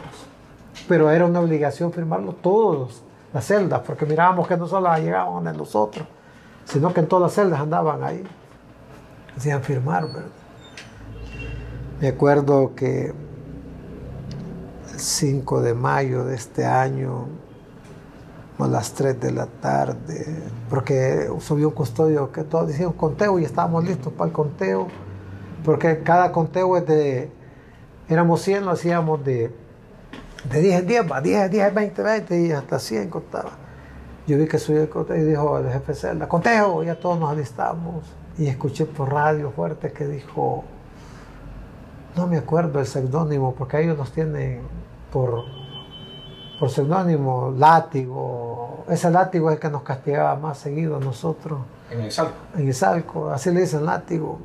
Pero 0.88 1.11
era 1.11 1.24
una 1.24 1.40
obligación 1.40 1.92
firmarlo 1.92 2.35
todos, 2.35 3.02
las 3.33 3.46
celdas, 3.46 3.81
porque 3.81 4.05
mirábamos 4.05 4.46
que 4.46 4.57
no 4.57 4.66
solo 4.66 4.94
llegaban 4.96 5.44
de 5.44 5.55
nosotros, 5.55 6.07
sino 6.64 6.92
que 6.92 7.00
en 7.00 7.09
todas 7.09 7.22
las 7.22 7.33
celdas 7.33 7.61
andaban 7.61 8.05
ahí. 8.05 8.22
Decían 9.35 9.62
firmar, 9.62 10.07
¿verdad? 10.07 10.29
Me 12.00 12.09
acuerdo 12.09 12.74
que 12.74 13.14
5 14.98 15.62
de 15.62 15.74
mayo 15.74 16.24
de 16.24 16.35
este 16.35 16.64
año, 16.64 17.26
a 18.59 18.66
las 18.66 18.92
3 18.92 19.20
de 19.20 19.32
la 19.32 19.46
tarde, 19.46 20.26
porque 20.70 21.28
subió 21.40 21.68
un 21.68 21.74
custodio 21.74 22.32
que 22.32 22.42
todos 22.42 22.68
decían 22.68 22.92
conteo 22.92 23.38
y 23.38 23.44
estábamos 23.44 23.85
listos 23.85 24.12
para 24.12 24.28
el 24.28 24.32
conteo, 24.32 24.88
porque 25.64 26.02
cada 26.02 26.32
conteo 26.32 26.76
es 26.76 26.87
de, 26.87 27.30
éramos 28.09 28.40
100, 28.42 28.64
lo 28.64 28.70
hacíamos 28.70 29.24
de, 29.24 29.54
de 30.50 30.61
10 30.61 30.80
en 30.80 30.87
10, 30.87 31.12
va, 31.12 31.20
10, 31.20 31.50
10, 31.50 31.74
20, 31.74 32.02
20 32.02 32.40
y 32.40 32.52
hasta 32.52 32.78
100 32.78 33.11
contaba. 33.11 33.50
Yo 34.26 34.38
vi 34.38 34.46
que 34.46 34.59
subió 34.59 34.82
el 34.82 34.88
conteo 34.88 35.16
y 35.16 35.22
dijo 35.22 35.59
el 35.59 35.70
jefe 35.70 35.94
celda, 35.94 36.28
conteo, 36.28 36.82
ya 36.82 36.98
todos 36.98 37.18
nos 37.18 37.30
alistamos. 37.30 38.04
Y 38.38 38.48
escuché 38.48 38.87
por 38.87 39.12
radio 39.12 39.50
fuerte 39.50 39.92
que 39.92 40.06
dijo, 40.06 40.64
no 42.16 42.26
me 42.26 42.38
acuerdo 42.38 42.81
el 42.81 42.87
seudónimo, 42.87 43.55
porque 43.55 43.83
ellos 43.83 43.96
nos 43.96 44.11
tienen 44.11 44.62
por, 45.12 45.44
por 46.59 46.70
seudónimo 46.70 47.55
látigo. 47.57 48.85
Ese 48.88 49.11
látigo 49.11 49.50
es 49.50 49.57
el 49.57 49.61
que 49.61 49.68
nos 49.68 49.83
castigaba 49.83 50.35
más 50.37 50.59
seguido 50.59 50.96
a 50.96 51.00
nosotros. 51.00 51.61
En 51.90 52.00
el 52.00 52.11
salto. 52.11 52.35
En 52.57 52.66
el 52.66 52.74
salco, 52.74 53.31
así 53.31 53.50
le 53.50 53.61
dicen 53.61 53.85
látigo. 53.85 54.38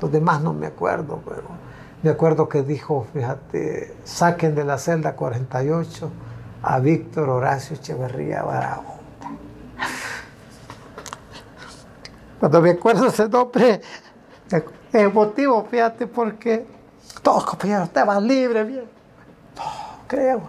Los 0.00 0.10
demás 0.10 0.42
no 0.42 0.52
me 0.52 0.66
acuerdo, 0.66 1.20
pero 1.24 1.44
me 2.02 2.10
acuerdo 2.10 2.48
que 2.48 2.62
dijo, 2.62 3.06
fíjate, 3.14 3.94
saquen 4.02 4.54
de 4.54 4.64
la 4.64 4.76
celda 4.76 5.14
48 5.14 6.10
a 6.62 6.78
Víctor 6.80 7.28
Horacio 7.28 7.76
Echeverría 7.76 8.42
Bravo. 8.42 8.94
Cuando 12.40 12.60
me 12.60 12.70
acuerdo 12.70 13.06
ese 13.06 13.28
nombre, 13.28 13.80
es 14.50 14.64
emotivo, 14.92 15.64
fíjate, 15.70 16.06
porque 16.06 16.66
todos 17.24 17.44
compañeros, 17.46 17.90
te 17.90 18.04
vas 18.04 18.22
libre, 18.22 18.62
bien. 18.62 18.84
No, 19.56 19.62
creo. 20.06 20.42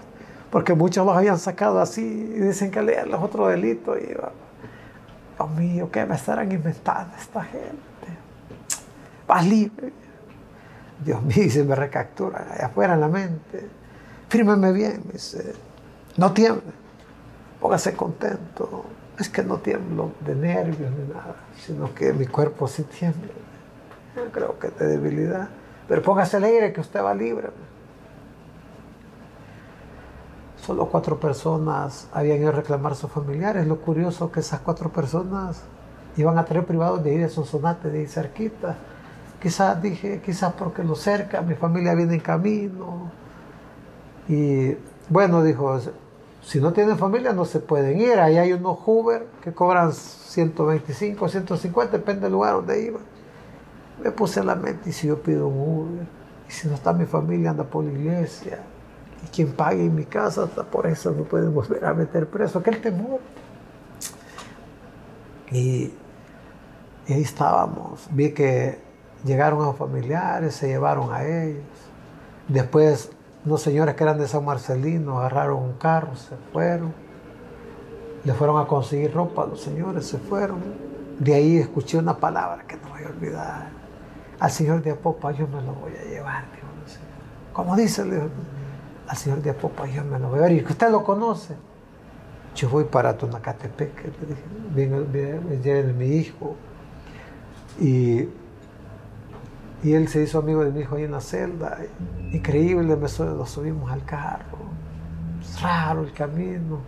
Porque 0.52 0.74
muchos 0.74 1.06
los 1.06 1.16
habían 1.18 1.40
sacado 1.40 1.80
así 1.80 2.02
y 2.02 2.40
dicen 2.40 2.70
que 2.70 2.82
lean 2.82 3.10
los 3.10 3.24
otros 3.24 3.50
delitos. 3.50 3.98
Y 3.98 4.08
Dios 4.08 5.50
mío, 5.58 5.90
¿qué 5.92 6.06
me 6.06 6.16
estarán 6.16 6.52
inventando 6.52 7.16
esta 7.18 7.44
gente? 7.44 7.76
Vas 9.26 9.48
libre. 9.48 9.92
Dios 11.04 11.24
mío, 11.24 11.50
se 11.50 11.64
me 11.64 11.76
recapturan 11.76 12.46
allá 12.52 12.68
afuera 12.68 12.94
en 12.94 13.02
la 13.02 13.08
mente. 13.08 13.68
Fírmeme 14.30 14.72
bien, 14.72 15.02
me 15.06 15.14
dice. 15.14 15.54
No 16.18 16.34
tiemble. 16.34 16.74
Póngase 17.60 17.94
contento. 17.94 18.86
Es 19.18 19.30
que 19.30 19.44
no 19.44 19.58
tiemblo 19.60 20.12
de 20.26 20.36
nervios 20.36 20.92
ni 20.92 21.14
nada, 21.14 21.36
sino 21.58 21.94
que 21.96 22.12
mi 22.12 22.28
cuerpo 22.28 22.68
sí 22.68 22.84
tiembla. 22.84 23.32
Yo 24.18 24.30
creo 24.32 24.60
que 24.60 24.70
de 24.70 24.88
debilidad. 24.88 25.48
Pero 25.88 26.02
póngase 26.02 26.38
alegre 26.38 26.74
que 26.74 26.82
usted 26.82 27.04
va 27.04 27.14
libre. 27.14 27.50
Solo 30.58 30.88
cuatro 30.90 31.20
personas 31.20 32.08
habían 32.12 32.40
ido 32.40 32.50
a 32.50 32.54
reclamar 32.54 32.94
a 32.94 32.96
sus 32.96 33.12
familiares. 33.12 33.68
Lo 33.68 33.80
curioso 33.82 34.26
es 34.26 34.32
que 34.32 34.40
esas 34.40 34.62
cuatro 34.62 34.90
personas 34.90 35.62
iban 36.18 36.38
a 36.38 36.46
tener 36.46 36.66
privados 36.66 37.04
de 37.04 37.14
ir 37.14 37.24
a 37.24 37.30
Sonsonate, 37.30 37.90
de 37.90 38.02
ir 38.02 38.10
cerquita. 38.10 38.76
Quizás 39.40 39.80
dije, 39.80 40.22
quizás 40.26 40.54
porque 40.54 40.84
lo 40.84 40.96
cerca, 40.96 41.42
mi 41.42 41.54
familia 41.54 41.94
viene 41.94 42.16
en 42.16 42.20
camino. 42.20 43.12
Y 44.28 44.76
bueno, 45.08 45.44
dijo, 45.44 45.80
si 46.42 46.60
no 46.60 46.74
tienen 46.74 46.98
familia 46.98 47.32
no 47.32 47.46
se 47.46 47.60
pueden 47.60 48.02
ir. 48.02 48.20
Ahí 48.20 48.38
hay 48.38 48.54
unos 48.54 48.80
Uber 48.86 49.28
que 49.44 49.54
cobran 49.54 49.94
125, 49.94 51.30
150, 51.30 51.98
depende 51.98 52.22
del 52.22 52.32
lugar 52.32 52.54
donde 52.54 52.82
iban. 52.82 53.15
Me 54.04 54.12
puse 54.12 54.40
en 54.40 54.48
la 54.48 54.56
mente, 54.56 54.90
y 54.90 54.94
si 54.94 55.08
yo 55.08 55.22
pido 55.22 55.48
un 55.48 55.58
Uber, 55.58 56.08
y 56.48 56.52
si 56.52 56.68
no 56.68 56.76
está 56.76 56.94
mi 56.94 57.06
familia, 57.06 57.52
anda 57.52 57.64
por 57.64 57.84
la 57.84 57.92
iglesia, 57.92 58.60
y 59.24 59.28
quien 59.28 59.54
pague 59.54 59.86
en 59.86 59.96
mi 59.96 60.06
casa, 60.06 60.44
hasta 60.44 60.64
por 60.64 60.86
eso 60.86 61.14
me 61.14 61.24
pueden 61.24 61.54
volver 61.54 61.86
a 61.86 61.94
meter 61.94 62.28
preso, 62.28 62.60
aquel 62.60 62.82
temor. 62.82 63.20
Y, 65.52 65.94
y 67.08 67.14
ahí 67.14 67.22
estábamos, 67.22 68.08
vi 68.12 68.32
que 68.32 68.80
llegaron 69.24 69.62
a 69.62 69.68
los 69.68 69.78
familiares, 69.78 70.56
se 70.56 70.68
llevaron 70.68 71.12
a 71.14 71.24
ellos. 71.24 71.64
Después, 72.48 73.12
unos 73.46 73.62
señores 73.62 73.96
que 73.96 74.04
eran 74.04 74.18
de 74.18 74.28
San 74.28 74.46
Marcelino 74.46 75.20
agarraron 75.20 75.64
un 75.64 75.74
carro, 75.74 76.16
se 76.16 76.36
fueron. 76.52 76.94
Le 78.24 78.34
fueron 78.34 78.60
a 78.60 78.68
conseguir 78.68 79.14
ropa, 79.14 79.46
los 79.46 79.62
señores 79.62 80.08
se 80.08 80.18
fueron. 80.18 80.60
De 81.20 81.34
ahí 81.34 81.58
escuché 81.58 81.98
una 81.98 82.18
palabra 82.18 82.64
que 82.68 82.76
no 82.78 82.90
voy 82.90 83.04
a 83.04 83.08
olvidar 83.08 83.85
al 84.40 84.52
señor 84.52 84.82
de 84.82 84.92
Apopa 84.92 85.32
yo 85.32 85.48
me 85.48 85.62
lo 85.62 85.74
voy 85.74 85.94
a 85.94 86.04
llevar, 86.04 86.46
dijo. 86.54 86.66
Como 87.54 87.76
dice, 87.76 88.04
dijo, 88.04 88.28
al 89.08 89.18
señor 89.18 89.42
de 89.42 89.52
Apopa 89.52 89.88
yo 89.88 90.04
me 90.04 90.20
lo 90.20 90.30
voy 90.30 90.40
a 90.40 90.48
llevar. 90.48 90.52
Y 90.52 90.72
usted 90.72 90.90
lo 90.90 91.04
conoce. 91.04 91.56
Yo 92.56 92.70
voy 92.70 92.86
para 92.86 93.18
Tonacatepec, 93.18 94.14
le 94.76 94.88
dije, 95.60 95.84
mi 95.94 96.06
hijo. 96.06 96.56
Y, 97.80 98.30
y 99.84 99.94
él 99.94 100.08
se 100.08 100.24
hizo 100.24 100.40
amigo 100.40 100.64
de 100.64 100.72
mi 100.72 100.82
hijo 100.82 100.96
ahí 100.96 101.04
en 101.04 101.12
la 101.12 101.22
celda. 101.22 101.80
Increíble, 102.32 102.96
me, 102.96 103.08
lo 103.26 103.46
subimos 103.46 103.92
al 103.92 104.06
carro. 104.06 104.58
Es 105.42 105.62
raro 105.62 106.04
el 106.04 106.14
camino. 106.14 106.80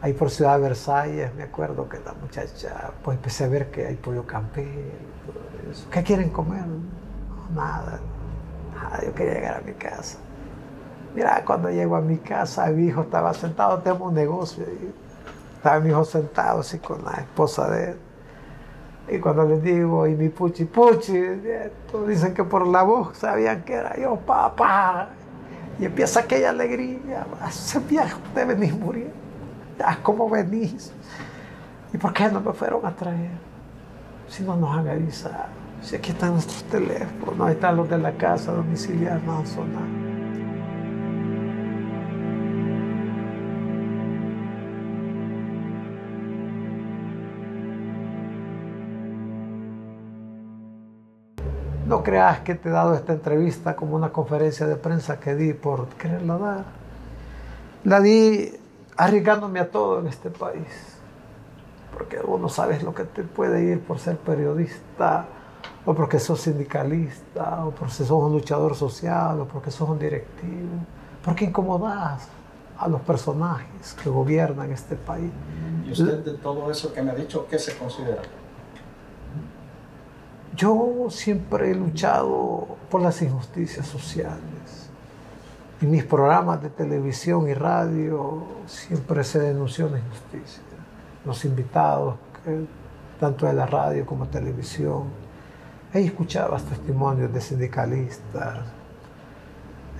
Ahí 0.00 0.12
por 0.12 0.30
Ciudad 0.30 0.56
de 0.56 0.62
Versalles, 0.62 1.34
me 1.34 1.42
acuerdo 1.42 1.88
que 1.88 1.98
la 2.00 2.14
muchacha, 2.14 2.92
pues 3.02 3.16
empecé 3.16 3.44
a 3.44 3.48
ver 3.48 3.70
que 3.70 3.86
hay 3.86 3.96
pollo 3.96 4.26
campero. 4.26 4.70
¿Qué 5.90 6.02
quieren 6.02 6.30
comer? 6.30 6.64
Nada, 7.54 8.00
nada, 8.74 9.04
yo 9.04 9.14
quería 9.14 9.34
llegar 9.34 9.56
a 9.56 9.60
mi 9.60 9.72
casa. 9.72 10.18
Mira, 11.14 11.42
cuando 11.44 11.70
llego 11.70 11.96
a 11.96 12.00
mi 12.00 12.18
casa, 12.18 12.66
mi 12.66 12.86
hijo 12.86 13.02
estaba 13.02 13.32
sentado, 13.32 13.78
tenemos 13.78 14.08
un 14.08 14.14
negocio, 14.14 14.64
estaba 15.56 15.80
mi 15.80 15.90
hijo 15.90 16.04
sentado 16.04 16.60
así 16.60 16.78
con 16.78 17.04
la 17.04 17.12
esposa 17.12 17.70
de 17.70 17.90
él. 17.90 17.98
Y 19.08 19.18
cuando 19.18 19.44
les 19.44 19.62
digo, 19.62 20.06
y 20.06 20.14
mi 20.14 20.28
puchi 20.28 20.64
puchi, 20.64 21.16
dicen 22.06 22.34
que 22.34 22.44
por 22.44 22.66
la 22.66 22.82
voz 22.82 23.16
sabían 23.16 23.62
que 23.62 23.74
era 23.74 23.96
yo, 23.96 24.16
papá. 24.16 25.08
Y 25.78 25.84
empieza 25.84 26.20
aquella 26.20 26.50
alegría, 26.50 27.26
ese 27.48 27.78
viejo, 27.80 28.18
usted 28.26 28.46
venís 28.46 28.74
muriendo. 28.74 29.14
Ya, 29.78 29.98
¿cómo 30.02 30.28
venís? 30.28 30.92
¿Y 31.92 31.98
por 31.98 32.12
qué 32.12 32.28
no 32.28 32.40
me 32.40 32.52
fueron 32.52 32.84
a 32.84 32.94
traer? 32.94 33.30
Si 34.28 34.42
no 34.42 34.56
nos 34.56 34.76
han 34.76 34.88
avisado. 34.88 35.55
Si 35.86 35.94
aquí 35.94 36.10
están 36.10 36.32
nuestros 36.32 36.64
teléfonos, 36.64 37.46
ahí 37.46 37.54
están 37.54 37.76
los 37.76 37.88
de 37.88 37.96
la 37.96 38.10
casa 38.16 38.50
domiciliar, 38.50 39.22
no 39.22 39.38
han 39.38 39.46
sonado. 39.46 39.86
No 51.86 52.02
creas 52.02 52.40
que 52.40 52.56
te 52.56 52.68
he 52.68 52.72
dado 52.72 52.94
esta 52.96 53.12
entrevista 53.12 53.76
como 53.76 53.94
una 53.94 54.10
conferencia 54.10 54.66
de 54.66 54.74
prensa 54.74 55.20
que 55.20 55.36
di 55.36 55.52
por 55.52 55.86
quererla 55.90 56.36
dar. 56.36 56.64
la 57.84 58.00
di 58.00 58.50
arriesgándome 58.96 59.60
a 59.60 59.70
todo 59.70 60.00
en 60.00 60.08
este 60.08 60.30
país. 60.30 60.98
Porque 61.92 62.18
vos 62.18 62.40
no 62.40 62.48
sabes 62.48 62.82
lo 62.82 62.92
que 62.92 63.04
te 63.04 63.22
puede 63.22 63.62
ir 63.62 63.80
por 63.80 64.00
ser 64.00 64.16
periodista, 64.16 65.26
o 65.86 65.94
porque 65.94 66.18
sos 66.18 66.40
sindicalista, 66.40 67.64
o 67.64 67.70
porque 67.70 67.94
sos 67.94 68.10
un 68.10 68.32
luchador 68.32 68.74
social, 68.74 69.40
o 69.40 69.46
porque 69.46 69.70
sos 69.70 69.88
un 69.88 69.98
directivo. 69.98 70.84
Porque 71.24 71.44
incomodas 71.44 72.28
a 72.76 72.88
los 72.88 73.00
personajes 73.02 73.94
que 74.02 74.10
gobiernan 74.10 74.72
este 74.72 74.96
país. 74.96 75.30
¿Y 75.86 75.92
usted 75.92 76.24
de 76.24 76.34
todo 76.34 76.70
eso 76.70 76.92
que 76.92 77.02
me 77.02 77.12
ha 77.12 77.14
dicho, 77.14 77.46
qué 77.48 77.58
se 77.58 77.76
considera? 77.78 78.20
Yo 80.56 81.06
siempre 81.08 81.70
he 81.70 81.74
luchado 81.74 82.66
por 82.90 83.00
las 83.00 83.22
injusticias 83.22 83.86
sociales. 83.86 84.90
En 85.80 85.90
mis 85.90 86.04
programas 86.04 86.62
de 86.62 86.70
televisión 86.70 87.48
y 87.48 87.54
radio 87.54 88.42
siempre 88.66 89.22
se 89.22 89.38
denunció 89.38 89.88
la 89.88 89.98
injusticia. 89.98 90.62
Los 91.24 91.44
invitados, 91.44 92.16
tanto 93.20 93.46
de 93.46 93.52
la 93.52 93.66
radio 93.66 94.04
como 94.04 94.26
televisión, 94.26 95.04
ahí 95.96 96.06
escuchabas 96.06 96.64
testimonios 96.64 97.32
de 97.32 97.40
sindicalistas, 97.40 98.58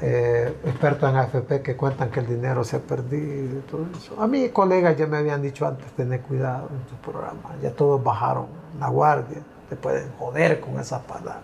eh, 0.00 0.54
expertos 0.64 1.08
en 1.10 1.16
AFP 1.16 1.62
que 1.62 1.76
cuentan 1.76 2.10
que 2.10 2.20
el 2.20 2.26
dinero 2.26 2.64
se 2.64 2.76
ha 2.76 2.80
perdido 2.80 3.58
y 3.58 3.62
todo 3.62 3.86
eso. 3.96 4.20
A 4.20 4.26
mí 4.26 4.48
colegas 4.50 4.96
ya 4.96 5.06
me 5.06 5.16
habían 5.16 5.42
dicho 5.42 5.66
antes, 5.66 5.90
tener 5.92 6.20
cuidado 6.20 6.68
en 6.70 6.80
tus 6.86 6.98
programas, 6.98 7.60
ya 7.62 7.70
todos 7.70 8.02
bajaron 8.02 8.46
la 8.78 8.88
guardia 8.88 9.42
te 9.68 9.76
pueden 9.76 10.12
joder 10.18 10.60
con 10.60 10.78
esas 10.78 11.02
palabras. 11.02 11.38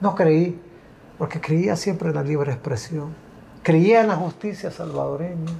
No 0.00 0.14
creí, 0.14 0.60
porque 1.18 1.40
creía 1.40 1.76
siempre 1.76 2.10
en 2.10 2.16
la 2.16 2.22
libre 2.22 2.52
expresión. 2.52 3.14
Creía 3.62 4.02
en 4.02 4.08
la 4.08 4.16
justicia 4.16 4.70
salvadoreña. 4.70 5.52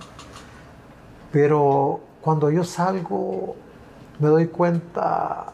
Pero 1.33 2.01
cuando 2.21 2.51
yo 2.51 2.65
salgo, 2.65 3.57
me 4.19 4.29
doy 4.29 4.47
cuenta 4.49 5.53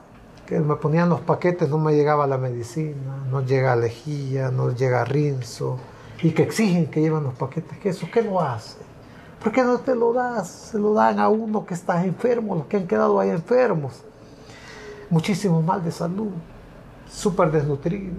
me 0.61 0.76
ponían 0.76 1.09
los 1.09 1.20
paquetes, 1.20 1.68
no 1.68 1.78
me 1.78 1.94
llegaba 1.94 2.26
la 2.26 2.38
medicina, 2.38 3.24
no 3.30 3.44
llega 3.44 3.76
lejía, 3.76 4.50
no 4.50 4.70
llega 4.70 5.05
rinzo, 5.05 5.78
y 6.22 6.30
que 6.30 6.42
exigen 6.42 6.86
que 6.86 7.00
lleven 7.00 7.24
los 7.24 7.34
paquetes, 7.34 7.78
que 7.78 7.90
eso, 7.90 8.07
¿qué 8.12 8.22
lo 8.22 8.40
hace? 8.40 8.78
¿Por 9.42 9.53
qué 9.53 9.62
no 9.62 9.78
te 9.78 9.94
lo 9.94 10.12
das? 10.12 10.48
Se 10.48 10.78
lo 10.78 10.94
dan 10.94 11.18
a 11.18 11.28
uno 11.28 11.66
que 11.66 11.74
está 11.74 12.05
enfermo, 12.05 12.55
los 12.55 12.66
que 12.66 12.76
han 12.76 12.86
quedado 12.86 13.18
ahí 13.18 13.30
enfermos 13.30 14.05
muchísimo 15.12 15.61
mal 15.61 15.84
de 15.84 15.92
salud, 15.92 16.30
súper 17.09 17.50
desnutridos. 17.50 18.16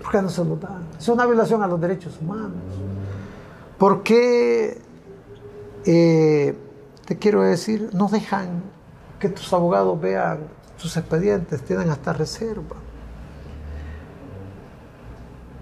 ¿Por 0.00 0.12
qué 0.12 0.22
no 0.22 0.28
se 0.28 0.44
lo 0.44 0.54
dan? 0.56 0.86
Es 0.96 1.08
una 1.08 1.26
violación 1.26 1.62
a 1.64 1.66
los 1.66 1.80
derechos 1.80 2.16
humanos. 2.20 2.62
¿Por 3.76 4.04
qué, 4.04 4.80
eh, 5.84 6.56
te 7.04 7.18
quiero 7.18 7.42
decir, 7.42 7.90
no 7.92 8.08
dejan 8.08 8.62
que 9.18 9.28
tus 9.28 9.52
abogados 9.52 10.00
vean 10.00 10.46
sus 10.84 10.96
expedientes, 10.98 11.62
tienen 11.62 11.88
hasta 11.88 12.12
reserva? 12.12 12.76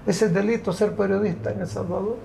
¿Es 0.05 0.21
el 0.23 0.35
delito 0.35 0.73
ser 0.73 0.97
periodista 0.97 1.53
en 1.53 1.61
El 1.61 1.69
Salvador? 1.69 2.17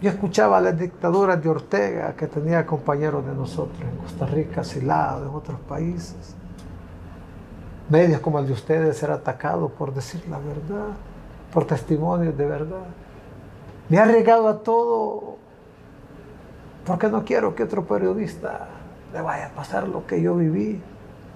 Yo 0.00 0.10
escuchaba 0.10 0.60
las 0.60 0.78
dictaduras 0.78 1.42
de 1.42 1.48
Ortega, 1.48 2.14
que 2.14 2.28
tenía 2.28 2.64
compañeros 2.64 3.26
de 3.26 3.34
nosotros 3.34 3.80
en 3.80 3.96
Costa 3.96 4.26
Rica, 4.26 4.60
asilados, 4.60 5.28
en 5.28 5.34
otros 5.34 5.58
países 5.60 6.36
medios 7.88 8.20
como 8.20 8.38
el 8.38 8.46
de 8.46 8.52
ustedes 8.52 8.96
ser 8.96 9.10
atacados 9.10 9.72
por 9.72 9.94
decir 9.94 10.22
la 10.28 10.38
verdad, 10.38 10.94
por 11.52 11.66
testimonios 11.66 12.36
de 12.36 12.46
verdad. 12.46 12.86
Me 13.88 13.98
ha 13.98 14.02
arriesgado 14.02 14.48
a 14.48 14.58
todo 14.62 15.36
porque 16.86 17.08
no 17.08 17.24
quiero 17.24 17.54
que 17.54 17.62
otro 17.62 17.84
periodista 17.86 18.68
le 19.12 19.20
vaya 19.20 19.46
a 19.46 19.50
pasar 19.50 19.88
lo 19.88 20.06
que 20.06 20.20
yo 20.20 20.36
viví. 20.36 20.80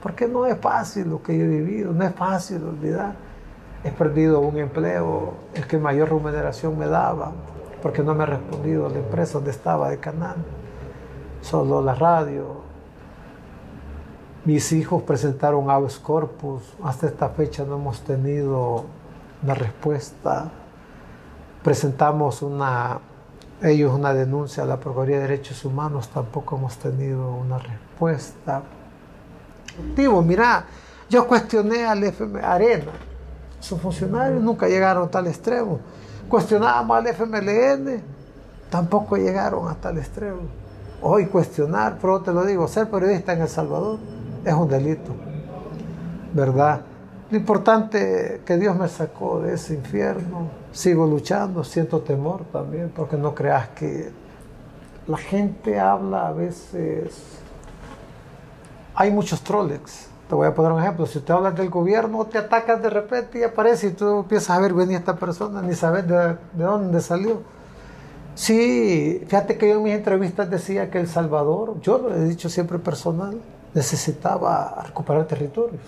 Porque 0.02 0.26
no 0.26 0.46
es 0.46 0.58
fácil 0.58 1.10
lo 1.10 1.22
que 1.22 1.38
yo 1.38 1.44
he 1.44 1.48
vivido, 1.48 1.92
no 1.92 2.04
es 2.04 2.14
fácil 2.14 2.64
olvidar. 2.64 3.14
He 3.84 3.90
perdido 3.90 4.40
un 4.40 4.58
empleo, 4.58 5.34
el 5.54 5.66
que 5.66 5.78
mayor 5.78 6.08
remuneración 6.08 6.78
me 6.78 6.86
daba, 6.86 7.32
porque 7.82 8.02
no 8.02 8.14
me 8.14 8.24
ha 8.24 8.26
respondido 8.26 8.88
la 8.88 8.98
empresa 8.98 9.34
donde 9.34 9.50
estaba 9.50 9.90
de 9.90 9.98
canal. 9.98 10.36
Solo 11.40 11.82
la 11.82 11.94
radio, 11.94 12.62
mis 14.44 14.72
hijos 14.72 15.02
presentaron 15.02 15.70
habeas 15.70 15.98
corpus. 15.98 16.62
Hasta 16.82 17.06
esta 17.06 17.28
fecha 17.28 17.64
no 17.64 17.76
hemos 17.76 18.00
tenido 18.00 18.84
una 19.42 19.54
respuesta. 19.54 20.50
Presentamos 21.62 22.44
ellos 23.62 23.92
una 23.94 24.14
denuncia 24.14 24.64
a 24.64 24.66
la 24.66 24.80
Procuraduría 24.80 25.16
de 25.16 25.22
Derechos 25.22 25.64
Humanos. 25.64 26.08
Tampoco 26.08 26.56
hemos 26.56 26.76
tenido 26.76 27.32
una 27.34 27.58
respuesta. 27.58 28.62
Digo, 29.96 30.22
mira, 30.22 30.64
yo 31.08 31.26
cuestioné 31.26 31.84
al 31.84 32.02
FM 32.04 32.40
Arena. 32.40 32.92
Sus 33.60 33.80
funcionarios 33.80 34.42
nunca 34.42 34.66
llegaron 34.68 35.06
a 35.06 35.10
tal 35.10 35.26
extremo. 35.26 35.78
Cuestionábamos 36.28 36.96
al 36.96 37.06
FMLN. 37.06 38.02
Tampoco 38.70 39.16
llegaron 39.16 39.68
a 39.68 39.74
tal 39.74 39.98
extremo. 39.98 40.40
Hoy 41.02 41.26
cuestionar, 41.26 41.98
pero 42.00 42.20
te 42.20 42.32
lo 42.32 42.44
digo, 42.44 42.66
ser 42.68 42.88
periodista 42.88 43.32
en 43.32 43.42
El 43.42 43.48
Salvador 43.48 43.98
es 44.44 44.54
un 44.54 44.68
delito, 44.68 45.12
¿verdad? 46.32 46.80
Lo 47.30 47.36
importante 47.36 48.42
que 48.44 48.56
Dios 48.56 48.76
me 48.76 48.88
sacó 48.88 49.40
de 49.40 49.54
ese 49.54 49.74
infierno, 49.74 50.48
sigo 50.70 51.06
luchando, 51.06 51.64
siento 51.64 52.00
temor 52.00 52.44
también, 52.52 52.92
porque 52.94 53.16
no 53.16 53.34
creas 53.34 53.68
que 53.70 54.10
la 55.06 55.16
gente 55.16 55.80
habla 55.80 56.28
a 56.28 56.32
veces, 56.32 57.41
hay 58.94 59.10
muchos 59.10 59.42
trolex. 59.42 60.08
Te 60.28 60.34
voy 60.34 60.46
a 60.46 60.54
poner 60.54 60.72
un 60.72 60.80
ejemplo, 60.80 61.04
si 61.06 61.20
te 61.20 61.32
hablas 61.32 61.54
del 61.54 61.68
gobierno, 61.68 62.24
te 62.24 62.38
atacas 62.38 62.82
de 62.82 62.88
repente 62.88 63.40
y 63.40 63.42
aparece 63.42 63.88
y 63.88 63.90
tú 63.90 64.20
empiezas 64.20 64.50
a 64.50 64.60
ver 64.60 64.72
esta 64.90 65.16
persona, 65.16 65.60
ni 65.60 65.74
sabes 65.74 66.08
de, 66.08 66.36
de 66.54 66.64
dónde 66.64 67.00
salió. 67.00 67.42
Sí, 68.34 69.22
fíjate 69.26 69.58
que 69.58 69.68
yo 69.68 69.76
en 69.76 69.82
mis 69.82 69.92
entrevistas 69.92 70.48
decía 70.48 70.90
que 70.90 71.00
El 71.00 71.08
Salvador, 71.08 71.80
yo 71.82 71.98
lo 71.98 72.14
he 72.14 72.24
dicho 72.24 72.48
siempre 72.48 72.78
personal, 72.78 73.38
necesitaba 73.74 74.84
recuperar 74.86 75.26
territorios. 75.26 75.82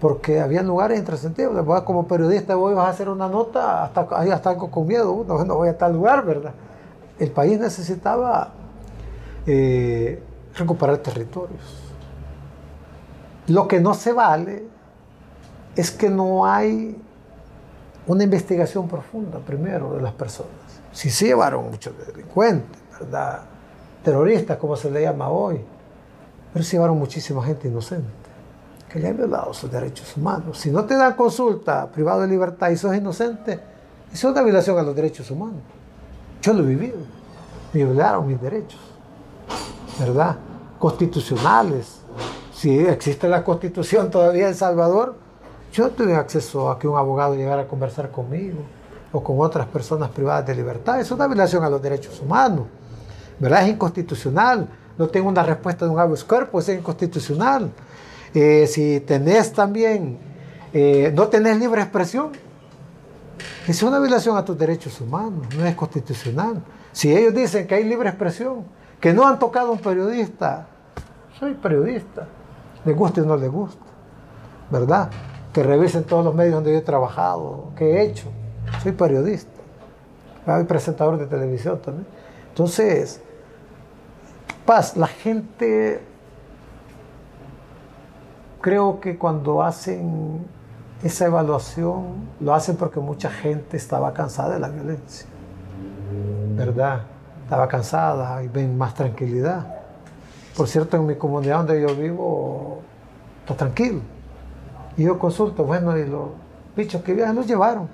Porque 0.00 0.40
había 0.40 0.62
lugares 0.62 0.98
intrascendibles. 0.98 1.64
Como 1.84 2.06
periodista 2.06 2.54
voy 2.54 2.74
a 2.76 2.88
hacer 2.88 3.08
una 3.08 3.28
nota, 3.28 3.84
hasta, 3.84 4.06
ahí 4.12 4.30
hasta 4.30 4.56
con 4.56 4.86
miedo, 4.86 5.24
no, 5.26 5.44
no 5.44 5.56
voy 5.56 5.68
a 5.68 5.78
tal 5.78 5.92
lugar, 5.92 6.24
¿verdad? 6.24 6.52
El 7.18 7.30
país 7.30 7.60
necesitaba 7.60 8.52
eh, 9.46 10.22
recuperar 10.54 10.98
territorios. 10.98 11.62
Lo 13.48 13.68
que 13.68 13.80
no 13.80 13.94
se 13.94 14.12
vale 14.12 14.66
es 15.76 15.90
que 15.90 16.08
no 16.08 16.46
hay 16.46 16.96
una 18.06 18.24
investigación 18.24 18.88
profunda, 18.88 19.38
primero, 19.38 19.94
de 19.94 20.02
las 20.02 20.12
personas. 20.12 20.50
Si 20.92 21.10
sí 21.10 21.26
llevaron 21.26 21.70
muchos 21.70 21.94
delincuentes, 22.06 22.80
¿verdad? 23.00 23.42
Terroristas, 24.02 24.58
como 24.58 24.76
se 24.76 24.90
le 24.90 25.02
llama 25.02 25.28
hoy, 25.28 25.60
pero 26.52 26.64
se 26.64 26.72
llevaron 26.72 26.98
muchísima 26.98 27.42
gente 27.42 27.68
inocente 27.68 28.24
que 28.94 29.00
le 29.00 29.08
han 29.08 29.16
violado 29.16 29.52
sus 29.52 29.68
derechos 29.72 30.16
humanos. 30.16 30.58
Si 30.58 30.70
no 30.70 30.84
te 30.84 30.94
dan 30.94 31.14
consulta 31.14 31.90
privado 31.90 32.20
de 32.20 32.28
libertad 32.28 32.70
y 32.70 32.76
sos 32.76 32.94
inocente, 32.94 33.54
eso 34.12 34.28
es 34.28 34.32
una 34.32 34.42
violación 34.42 34.78
a 34.78 34.82
los 34.82 34.94
derechos 34.94 35.28
humanos. 35.32 35.62
Yo 36.40 36.52
lo 36.52 36.62
he 36.62 36.66
vivido. 36.66 36.98
Me 37.72 37.84
violaron 37.84 38.28
mis 38.28 38.40
derechos, 38.40 38.78
¿verdad? 39.98 40.36
Constitucionales. 40.78 42.00
Si 42.52 42.78
existe 42.78 43.28
la 43.28 43.42
constitución 43.44 44.10
todavía 44.10 44.48
en 44.48 44.54
Salvador, 44.54 45.16
yo 45.72 45.90
tuve 45.90 46.14
acceso 46.14 46.70
a 46.70 46.78
que 46.78 46.86
un 46.86 46.96
abogado 46.96 47.34
llegara 47.34 47.62
a 47.62 47.66
conversar 47.66 48.10
conmigo 48.10 48.58
o 49.12 49.22
con 49.22 49.40
otras 49.40 49.66
personas 49.66 50.10
privadas 50.10 50.46
de 50.46 50.54
libertad. 50.54 51.00
Es 51.00 51.10
una 51.10 51.26
violación 51.26 51.64
a 51.64 51.70
los 51.70 51.82
derechos 51.82 52.20
humanos, 52.20 52.66
¿verdad? 53.38 53.64
Es 53.64 53.70
inconstitucional 53.70 54.68
no 54.96 55.08
tengo 55.08 55.28
una 55.28 55.42
respuesta 55.42 55.84
de 55.84 55.90
un 55.90 55.98
habeas 55.98 56.24
corpus, 56.24 56.68
es 56.68 56.78
inconstitucional. 56.78 57.70
Eh, 58.32 58.66
si 58.66 59.00
tenés 59.00 59.52
también, 59.52 60.18
eh, 60.72 61.12
no 61.14 61.28
tenés 61.28 61.58
libre 61.58 61.82
expresión, 61.82 62.30
es 63.66 63.82
una 63.82 63.98
violación 63.98 64.36
a 64.36 64.44
tus 64.44 64.56
derechos 64.56 65.00
humanos, 65.00 65.46
no 65.56 65.66
es 65.66 65.74
constitucional. 65.74 66.62
Si 66.92 67.14
ellos 67.14 67.34
dicen 67.34 67.66
que 67.66 67.74
hay 67.74 67.84
libre 67.84 68.08
expresión, 68.08 68.64
que 69.04 69.12
no 69.12 69.26
han 69.26 69.38
tocado 69.38 69.70
un 69.70 69.80
periodista, 69.80 70.66
soy 71.38 71.52
periodista, 71.52 72.26
le 72.86 72.94
guste 72.94 73.20
o 73.20 73.26
no 73.26 73.36
le 73.36 73.48
gusta, 73.48 73.84
¿verdad? 74.70 75.10
Que 75.52 75.62
revisen 75.62 76.04
todos 76.04 76.24
los 76.24 76.34
medios 76.34 76.54
donde 76.54 76.72
yo 76.72 76.78
he 76.78 76.80
trabajado, 76.80 77.66
que 77.76 77.84
he 77.84 78.02
hecho, 78.02 78.30
soy 78.82 78.92
periodista, 78.92 79.60
soy 80.46 80.64
presentador 80.64 81.18
de 81.18 81.26
televisión 81.26 81.82
también. 81.82 82.06
Entonces, 82.48 83.20
Paz, 84.64 84.96
la 84.96 85.08
gente, 85.08 86.00
creo 88.62 89.00
que 89.00 89.18
cuando 89.18 89.62
hacen 89.62 90.46
esa 91.02 91.26
evaluación, 91.26 92.26
lo 92.40 92.54
hacen 92.54 92.76
porque 92.76 93.00
mucha 93.00 93.28
gente 93.28 93.76
estaba 93.76 94.14
cansada 94.14 94.54
de 94.54 94.60
la 94.60 94.68
violencia, 94.70 95.26
¿verdad? 96.56 97.02
Estaba 97.54 97.68
cansada 97.68 98.42
y 98.42 98.48
ven 98.48 98.76
más 98.76 98.94
tranquilidad. 98.94 99.64
Por 100.56 100.66
cierto, 100.66 100.96
en 100.96 101.06
mi 101.06 101.14
comunidad 101.14 101.58
donde 101.58 101.80
yo 101.80 101.94
vivo, 101.94 102.80
está 103.42 103.54
tranquilo. 103.54 104.00
Y 104.96 105.04
yo 105.04 105.16
consulto, 105.20 105.62
bueno, 105.62 105.96
y 105.96 106.04
los 106.04 106.30
bichos 106.74 107.00
que 107.02 107.14
viajan 107.14 107.36
los 107.36 107.46
llevaron. 107.46 107.88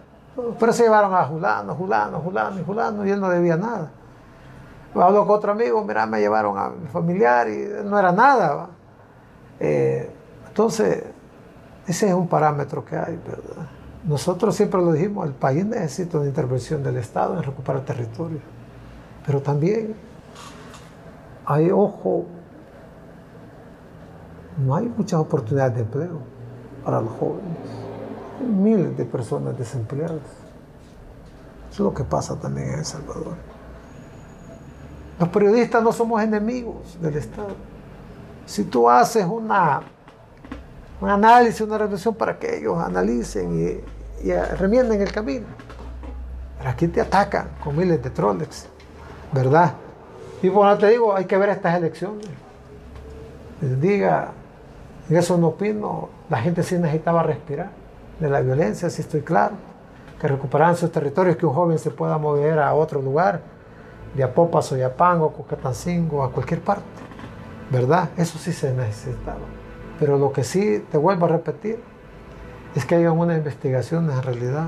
Pero 0.59 0.73
se 0.73 0.85
llevaron 0.85 1.13
a 1.13 1.25
Julano, 1.25 1.75
Julano, 1.75 2.21
Julano 2.21 2.59
y 2.59 2.65
Julano, 2.65 3.07
y 3.07 3.11
él 3.11 3.21
no 3.21 3.29
debía 3.29 3.59
nada. 3.59 3.91
Hablo 4.95 5.27
con 5.27 5.37
otro 5.37 5.53
amigo, 5.53 5.85
mira, 5.85 6.07
me 6.07 6.21
llevaron 6.21 6.57
a 6.57 6.71
mi 6.71 6.87
familiar 6.89 7.47
y 7.51 7.69
no 7.85 7.99
era 7.99 8.13
nada. 8.13 8.69
Eh, 9.59 10.11
entonces, 10.49 11.05
ese 11.87 12.09
es 12.09 12.15
un 12.15 12.29
parámetro 12.29 12.83
que 12.83 12.97
hay, 12.97 13.21
¿verdad? 13.27 13.69
Nosotros 14.05 14.57
siempre 14.57 14.81
lo 14.81 14.93
dijimos, 14.93 15.27
el 15.27 15.35
país 15.35 15.67
necesita 15.67 16.17
una 16.17 16.29
intervención 16.29 16.83
del 16.83 16.97
Estado 16.97 17.37
en 17.37 17.43
recuperar 17.43 17.83
territorio. 17.83 18.39
Pero 19.27 19.41
también 19.41 19.95
hay, 21.45 21.71
ojo, 21.71 22.27
no 24.59 24.75
hay 24.75 24.87
muchas 24.89 25.21
oportunidades 25.21 25.75
de 25.75 25.81
empleo 25.83 26.19
para 26.85 27.01
los 27.01 27.11
jóvenes. 27.13 27.57
Hay 28.41 28.47
miles 28.47 28.97
de 28.97 29.05
personas 29.05 29.57
desempleadas. 29.59 30.21
Eso 31.71 31.75
es 31.75 31.81
lo 31.81 31.95
que 31.95 32.05
pasa 32.05 32.37
también 32.37 32.69
en 32.69 32.79
El 32.81 32.85
Salvador. 32.85 33.35
Los 35.19 35.29
periodistas 35.29 35.83
no 35.83 35.93
somos 35.93 36.23
enemigos 36.23 36.99
del 37.01 37.17
Estado. 37.17 37.55
Si 38.47 38.65
tú 38.65 38.89
haces 38.89 39.27
una, 39.27 39.83
un 41.01 41.09
análisis, 41.09 41.61
una 41.61 41.79
reflexión 41.79 42.15
para 42.15 42.39
que 42.39 42.57
ellos 42.57 42.79
analicen 42.79 43.85
y, 44.23 44.27
y 44.27 44.33
remienden 44.33 45.03
el 45.03 45.13
camino, 45.13 45.47
pero 46.59 46.71
aquí 46.71 46.89
te 46.89 47.01
atacan 47.01 47.51
con 47.63 47.77
miles 47.77 48.03
de 48.03 48.11
trolex, 48.11 48.67
¿verdad? 49.33 49.75
Y 50.43 50.49
bueno, 50.49 50.77
te 50.79 50.89
digo, 50.89 51.15
hay 51.15 51.27
que 51.27 51.37
ver 51.37 51.51
estas 51.51 51.77
elecciones. 51.77 52.29
Diga, 53.61 54.33
eso 55.11 55.37
no 55.37 55.49
opino, 55.49 56.09
la 56.29 56.39
gente 56.39 56.63
sí 56.63 56.77
necesitaba 56.79 57.23
respirar 57.23 57.71
de 58.19 58.31
la 58.31 58.41
violencia, 58.41 58.89
sí 58.89 59.03
estoy 59.03 59.23
claro, 59.23 59.55
que 60.21 60.29
recuperaran 60.29 60.77
sus 60.77 60.93
territorios, 60.93 61.37
que 61.37 61.47
un 61.47 61.53
joven 61.53 61.79
se 61.79 61.91
pueda 61.91 62.17
mover 62.17 62.59
a 62.59 62.75
otro 62.75 63.03
lugar, 63.03 63.41
de 64.15 64.23
Apopa, 64.23 64.63
Soyapango, 64.63 65.33
Cocatancingo, 65.33 66.25
a 66.25 66.33
cualquier 66.33 66.61
parte, 66.61 66.85
¿verdad? 67.71 68.11
Eso 68.17 68.39
sí 68.39 68.53
se 68.53 68.73
necesitaba. 68.73 69.39
Pero 69.99 70.19
lo 70.19 70.33
que 70.33 70.43
sí, 70.45 70.85
te 70.91 70.99
vuelvo 70.99 71.27
a 71.27 71.29
repetir, 71.29 71.79
es 72.75 72.85
que 72.85 72.97
haya 72.97 73.13
una 73.13 73.37
investigación 73.37 74.11
en 74.11 74.23
realidad, 74.23 74.67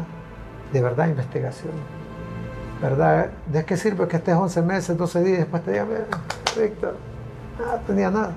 de 0.72 0.80
verdad 0.80 1.08
investigación. 1.08 2.01
¿Verdad? 2.82 3.30
¿De 3.46 3.64
qué 3.64 3.76
sirve 3.76 4.08
que 4.08 4.16
estés 4.16 4.34
11 4.34 4.62
meses, 4.62 4.98
12 4.98 5.22
días, 5.22 5.38
después 5.38 5.62
te 5.62 5.70
digan, 5.70 5.86
Víctor, 6.60 6.96
no 7.56 7.78
tenía 7.86 8.10
nada? 8.10 8.34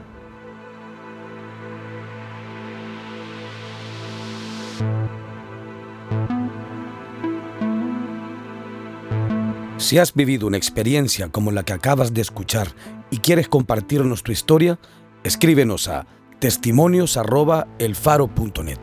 Si 9.77 9.97
has 9.97 10.13
vivido 10.13 10.45
una 10.47 10.57
experiencia 10.57 11.29
como 11.29 11.51
la 11.51 11.63
que 11.63 11.73
acabas 11.73 12.13
de 12.13 12.21
escuchar 12.21 12.67
y 13.09 13.17
quieres 13.17 13.49
compartirnos 13.49 14.21
tu 14.21 14.31
historia, 14.31 14.77
escríbenos 15.23 15.87
a 15.87 16.05
testimonios.elfaro.net. 16.39 18.79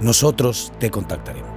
Nosotros 0.00 0.72
te 0.78 0.90
contactaremos. 0.90 1.51